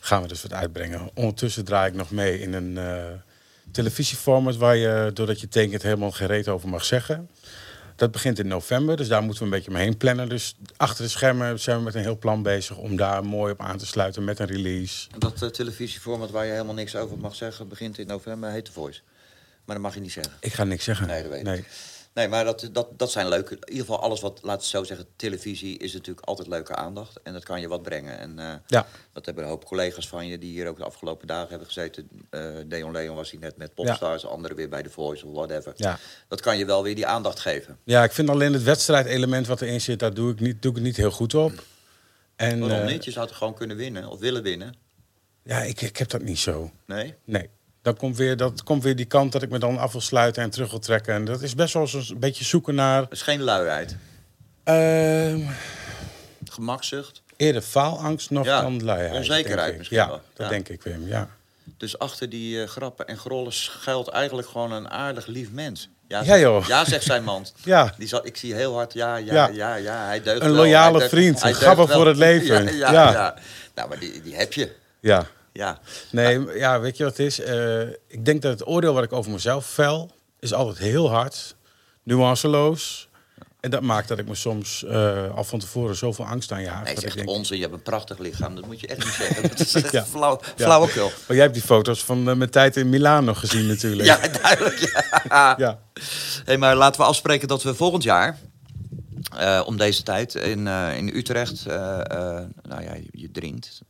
gaan 0.00 0.22
we 0.22 0.28
dus 0.28 0.42
wat 0.42 0.52
uitbrengen. 0.52 1.10
Ondertussen 1.14 1.64
draai 1.64 1.88
ik 1.90 1.96
nog 1.96 2.10
mee 2.10 2.40
in 2.40 2.52
een 2.52 2.78
eh, 2.78 3.04
televisieformat 3.70 4.56
waar 4.56 4.76
je, 4.76 5.10
doordat 5.14 5.40
je 5.40 5.48
tekent, 5.48 5.82
helemaal 5.82 6.10
geen 6.10 6.26
reet 6.26 6.48
over 6.48 6.68
mag 6.68 6.84
zeggen. 6.84 7.30
Dat 7.96 8.10
begint 8.10 8.38
in 8.38 8.46
november, 8.48 8.96
dus 8.96 9.08
daar 9.08 9.22
moeten 9.22 9.38
we 9.38 9.44
een 9.48 9.54
beetje 9.54 9.70
omheen 9.70 9.96
plannen. 9.96 10.28
Dus 10.28 10.56
achter 10.76 11.04
de 11.04 11.10
schermen 11.10 11.60
zijn 11.60 11.76
we 11.76 11.82
met 11.82 11.94
een 11.94 12.00
heel 12.00 12.18
plan 12.18 12.42
bezig 12.42 12.76
om 12.76 12.96
daar 12.96 13.24
mooi 13.24 13.52
op 13.52 13.60
aan 13.60 13.78
te 13.78 13.86
sluiten 13.86 14.24
met 14.24 14.38
een 14.38 14.46
release. 14.46 15.08
En 15.12 15.18
dat 15.18 15.42
eh, 15.42 15.48
televisieformat 15.48 16.30
waar 16.30 16.44
je 16.44 16.52
helemaal 16.52 16.74
niks 16.74 16.96
over 16.96 17.18
mag 17.18 17.34
zeggen... 17.34 17.68
begint 17.68 17.98
in 17.98 18.06
november, 18.06 18.50
heet 18.50 18.64
The 18.64 18.72
Voice. 18.72 19.00
Maar 19.64 19.74
dat 19.74 19.84
mag 19.84 19.94
je 19.94 20.00
niet 20.00 20.12
zeggen. 20.12 20.32
Ik 20.40 20.52
ga 20.52 20.64
niks 20.64 20.84
zeggen. 20.84 21.06
Nee, 21.06 21.22
dat 21.22 21.30
weet 21.30 21.58
ik. 21.58 21.66
Nee, 22.14 22.28
maar 22.28 22.44
dat, 22.44 22.68
dat, 22.72 22.88
dat 22.98 23.10
zijn 23.10 23.28
leuke... 23.28 23.54
In 23.54 23.60
ieder 23.68 23.84
geval 23.84 24.00
alles 24.00 24.20
wat, 24.20 24.38
laten 24.42 24.62
we 24.62 24.66
zo 24.68 24.84
zeggen... 24.84 25.06
televisie 25.16 25.78
is 25.78 25.92
natuurlijk 25.92 26.26
altijd 26.26 26.48
leuke 26.48 26.74
aandacht. 26.74 27.20
En 27.22 27.32
dat 27.32 27.44
kan 27.44 27.60
je 27.60 27.68
wat 27.68 27.82
brengen. 27.82 28.18
En 28.18 28.38
eh, 28.38 28.54
Ja. 28.66 28.86
dat 29.12 29.26
hebben 29.26 29.44
een 29.44 29.50
hoop 29.50 29.64
collega's 29.64 30.08
van 30.08 30.26
je... 30.26 30.38
die 30.38 30.50
hier 30.50 30.68
ook 30.68 30.76
de 30.76 30.84
afgelopen 30.84 31.26
dagen 31.26 31.48
hebben 31.48 31.66
gezeten. 31.66 32.08
Eh 32.30 32.42
Deon 32.66 32.92
Leon 32.92 33.16
was 33.16 33.30
hier 33.30 33.40
net 33.40 33.56
met 33.56 33.74
Popstars. 33.74 34.26
Anderen 34.26 34.56
weer 34.56 34.68
bij 34.68 34.82
The 34.82 34.90
Voice 34.90 35.26
of 35.26 35.32
whatever. 35.32 35.72
Ja. 35.76 35.98
Dat 36.28 36.40
kan 36.40 36.58
je 36.58 36.64
wel 36.64 36.82
weer 36.82 36.94
die 36.94 37.06
aandacht 37.06 37.40
geven. 37.40 37.78
Ja, 37.84 38.04
ik 38.04 38.12
vind 38.12 38.28
alleen 38.28 38.52
het 38.52 38.62
wedstrijdelement 38.62 39.46
wat 39.46 39.60
erin 39.60 39.80
zit, 39.80 39.98
daar 39.98 40.14
doe 40.14 40.32
ik, 40.32 40.40
niet, 40.40 40.62
doe 40.62 40.76
ik 40.76 40.82
niet 40.82 40.96
heel 40.96 41.10
goed 41.10 41.34
op. 41.34 41.52
En, 42.36 42.60
Waarom 42.60 42.78
eh, 42.78 42.86
niet? 42.92 43.04
Je 43.04 43.10
zou 43.10 43.26
het 43.26 43.34
gewoon 43.34 43.54
kunnen 43.54 43.76
winnen 43.76 44.08
of 44.08 44.18
willen 44.20 44.42
winnen. 44.42 44.74
Ja, 45.42 45.62
ik, 45.62 45.80
ik 45.80 45.96
heb 45.96 46.08
dat 46.08 46.22
niet 46.22 46.38
zo. 46.38 46.70
Nee? 46.86 47.14
Nee. 47.24 47.48
Dan 47.84 47.96
komt 47.96 48.16
weer, 48.16 48.36
dat 48.36 48.62
komt 48.62 48.82
weer 48.82 48.96
die 48.96 49.04
kant 49.04 49.32
dat 49.32 49.42
ik 49.42 49.50
me 49.50 49.58
dan 49.58 49.78
af 49.78 49.92
wil 49.92 50.00
sluiten 50.00 50.42
en 50.42 50.50
terug 50.50 50.70
wil 50.70 50.78
trekken. 50.78 51.14
En 51.14 51.24
dat 51.24 51.42
is 51.42 51.54
best 51.54 51.74
wel 51.74 51.82
eens 51.82 52.10
een 52.10 52.18
beetje 52.18 52.44
zoeken 52.44 52.74
naar... 52.74 53.00
Dat 53.00 53.12
is 53.12 53.22
geen 53.22 53.40
luiheid. 53.42 53.96
ehm, 54.64 55.40
Gemakzucht. 56.50 57.22
eerder 57.36 57.62
faalangst 57.62 58.30
nog 58.30 58.44
Ja, 58.44 58.60
dan 58.60 58.84
luiheid. 58.84 59.14
onzekerheid 59.14 59.76
misschien 59.76 59.98
Ja, 59.98 60.06
wel. 60.08 60.20
dat 60.34 60.46
Ja. 60.46 60.48
denk 60.48 60.68
ik, 60.68 60.82
Wim. 60.82 61.06
Ja, 61.08 61.28
Dus 61.78 61.98
achter 61.98 62.28
die 62.28 62.62
eh, 62.62 62.68
grappen 62.68 63.06
en 63.06 63.16
grollen 63.18 63.52
schuilt 63.52 64.08
eigenlijk 64.08 64.48
gewoon 64.48 64.72
een 64.72 64.90
aardig 64.90 65.26
lief 65.26 65.50
mens. 65.50 65.88
Ja, 66.08 66.18
Ja, 66.18 66.24
zegt- 66.24 66.40
joh. 66.40 66.66
Ja, 66.66 66.84
zegt 66.84 67.04
zijn 67.04 67.24
man. 67.24 67.46
Ja. 67.64 67.94
Die 67.98 68.08
zal, 68.08 68.26
ik 68.26 68.36
zie 68.36 68.54
heel 68.54 68.74
hard, 68.74 68.92
ja, 68.92 69.16
ja, 69.16 69.32
Ja. 69.34 69.48
ja, 69.48 69.74
ja, 69.74 70.04
hij 70.06 70.22
deugt 70.22 70.40
Een 70.40 70.46
wel, 70.46 70.56
loyale 70.56 70.90
hij 70.90 70.98
deugt- 70.98 71.10
vriend, 71.14 71.42
hij 71.42 71.50
een 71.50 71.88
voor 71.88 72.06
het 72.06 72.16
leven. 72.16 72.64
Ja, 72.64 72.70
ja, 72.70 72.92
Ja. 72.92 73.12
ja. 73.12 73.34
Nou, 73.74 73.88
maar 73.88 73.98
die, 73.98 74.22
die 74.22 74.36
heb 74.36 74.52
je. 74.52 74.72
ja. 75.00 75.26
Ja. 75.56 75.78
Nee, 76.10 76.58
ja, 76.58 76.80
weet 76.80 76.96
je 76.96 77.04
wat 77.04 77.16
het 77.16 77.26
is? 77.26 77.40
Eh, 77.40 77.80
ik 78.06 78.24
denk 78.24 78.42
dat 78.42 78.52
het 78.52 78.66
oordeel 78.68 78.94
wat 78.94 79.04
ik 79.04 79.12
over 79.12 79.30
mezelf 79.30 79.66
vel, 79.66 80.10
is 80.40 80.52
altijd 80.54 80.78
heel 80.78 81.10
hard, 81.10 81.56
nuanceloos. 82.02 83.08
En 83.60 83.70
dat 83.70 83.82
maakt 83.82 84.08
dat 84.08 84.18
ik 84.18 84.28
me 84.28 84.34
soms 84.34 84.84
eh, 84.84 85.34
al 85.36 85.44
van 85.44 85.58
tevoren 85.58 85.96
zoveel 85.96 86.24
angst 86.26 86.52
aanjaag. 86.52 86.84
Nee, 86.84 86.94
dat 86.94 87.04
ik 87.04 87.14
denk, 87.14 87.28
onzin. 87.28 87.56
Je 87.56 87.62
hebt 87.62 87.74
een 87.74 87.82
prachtig 87.82 88.18
lichaam. 88.18 88.54
Dat 88.54 88.66
moet 88.66 88.80
je 88.80 88.86
echt 88.86 89.04
niet 89.04 89.14
zeggen. 89.14 89.42
Dat 89.42 89.60
is 89.60 89.74
echt 89.82 89.92
Ja. 89.92 90.04
flauw, 90.04 90.40
Ja. 90.56 90.64
flauwekul. 90.64 91.06
Maar 91.08 91.36
jij 91.36 91.40
hebt 91.42 91.54
die 91.54 91.62
foto's 91.62 92.04
van 92.04 92.28
eh, 92.28 92.34
mijn 92.34 92.50
tijd 92.50 92.76
in 92.76 92.88
Milaan 92.88 93.24
nog 93.24 93.38
gezien 93.40 93.66
natuurlijk. 93.66 94.08
Ja, 94.08 94.28
duidelijk. 94.28 94.78
Ja. 95.28 95.54
ja. 95.64 95.78
Hey, 96.44 96.58
maar 96.58 96.76
laten 96.76 97.00
we 97.00 97.06
afspreken 97.06 97.48
dat 97.48 97.62
we 97.62 97.74
volgend 97.74 98.02
jaar... 98.02 98.38
om 99.66 99.76
deze 99.76 100.02
tijd 100.02 100.34
in, 100.34 100.66
in 100.96 101.16
Utrecht... 101.16 101.66
nou 101.66 102.82
ja, 102.82 102.94
je, 102.94 103.08
je 103.10 103.30
drinkt, 103.30 103.80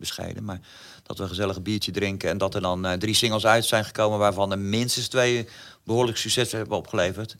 bescheiden, 0.00 0.44
maar... 0.44 0.60
dat 1.02 1.16
we 1.16 1.22
een 1.22 1.28
gezellig 1.28 1.62
biertje 1.62 1.92
drinken... 1.92 2.28
en 2.30 2.38
dat 2.38 2.54
er 2.54 2.60
dan 2.60 2.86
eh, 2.86 2.92
drie 2.92 3.14
singles 3.14 3.46
uit 3.46 3.64
zijn 3.64 3.84
gekomen... 3.84 4.18
waarvan 4.18 4.50
er 4.52 4.58
minstens 4.58 5.08
twee 5.08 5.48
behoorlijk 5.84 6.18
succes 6.18 6.52
hebben 6.52 6.76
opgeleverd. 6.76 7.36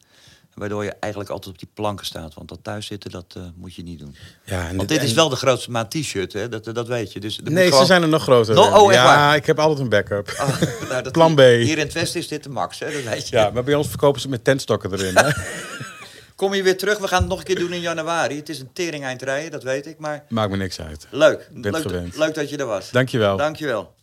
Waardoor 0.55 0.85
je 0.85 0.95
eigenlijk 1.00 1.33
altijd 1.33 1.52
op 1.55 1.59
die 1.59 1.69
planken 1.75 2.07
staat. 2.07 2.35
Want 2.35 2.49
dat 2.49 2.59
thuis 2.62 2.87
zitten, 2.87 3.11
dat 3.11 3.35
eh, 3.37 3.43
moet 3.57 3.75
je 3.75 3.83
niet 3.83 3.99
doen. 3.99 4.17
ja 4.45 4.69
en 4.69 4.76
Want 4.76 4.88
dit 4.88 5.02
is 5.02 5.12
wel 5.12 5.29
de 5.29 5.37
grootste 5.37 5.71
maat 5.71 5.90
t-shirt, 5.90 6.33
hè? 6.33 6.49
Dat, 6.49 6.64
dat 6.64 6.88
weet 6.88 7.12
je. 7.12 7.21
Dus 7.21 7.40
Nee, 7.43 7.64
gewoon- 7.64 7.81
ze 7.81 7.87
zijn 7.87 8.02
er 8.02 8.09
nog 8.09 8.23
groter. 8.23 8.55
No- 8.55 8.76
oh, 8.85 8.93
ja, 8.93 9.05
waar? 9.05 9.37
ik 9.37 9.47
heb 9.47 9.59
altijd 9.59 9.79
een 9.79 9.88
backup. 9.88 10.29
Oh, 10.40 10.61
nou, 10.90 11.02
dat- 11.02 11.12
Plan 11.12 11.35
B. 11.35 11.38
Hier 11.38 11.79
in 11.79 11.85
het 11.85 11.93
Westen 11.93 12.21
is 12.21 12.29
dit 12.29 12.43
de 12.43 12.49
max, 12.50 12.79
hè? 12.79 12.93
Dat 12.93 13.02
weet 13.02 13.29
je. 13.29 13.37
Ja, 13.37 13.50
maar 13.50 13.64
bij 13.64 13.75
ons 13.75 13.88
verkopen 13.88 14.21
ze 14.21 14.29
met 14.29 14.45
tentstokken 14.45 14.93
erin. 14.93 15.17
Hè? 15.17 15.31
Kom 16.40 16.54
je 16.54 16.62
weer 16.62 16.76
terug? 16.76 16.99
We 16.99 17.09
gaan 17.09 17.20
het 17.20 17.28
nog 17.28 17.38
een 17.38 17.44
keer 17.44 17.59
doen 17.59 17.73
in 17.73 17.80
januari. 17.80 18.37
Het 18.37 18.49
is 18.49 18.61
een 18.61 18.73
tering 18.73 19.04
eind 19.04 19.23
rijden, 19.23 19.50
dat 19.50 19.62
weet 19.62 19.87
ik. 19.87 19.99
Maar 19.99 20.25
Maakt 20.28 20.50
me 20.50 20.56
niks 20.56 20.80
uit. 20.80 21.06
leuk. 21.11 21.49
Leuk, 21.52 21.76
gewend. 21.76 22.16
leuk 22.16 22.35
dat 22.35 22.50
je 22.50 22.56
er 22.56 22.66
was. 22.66 22.90
Dankjewel. 22.90 23.37
Dankjewel. 23.37 23.94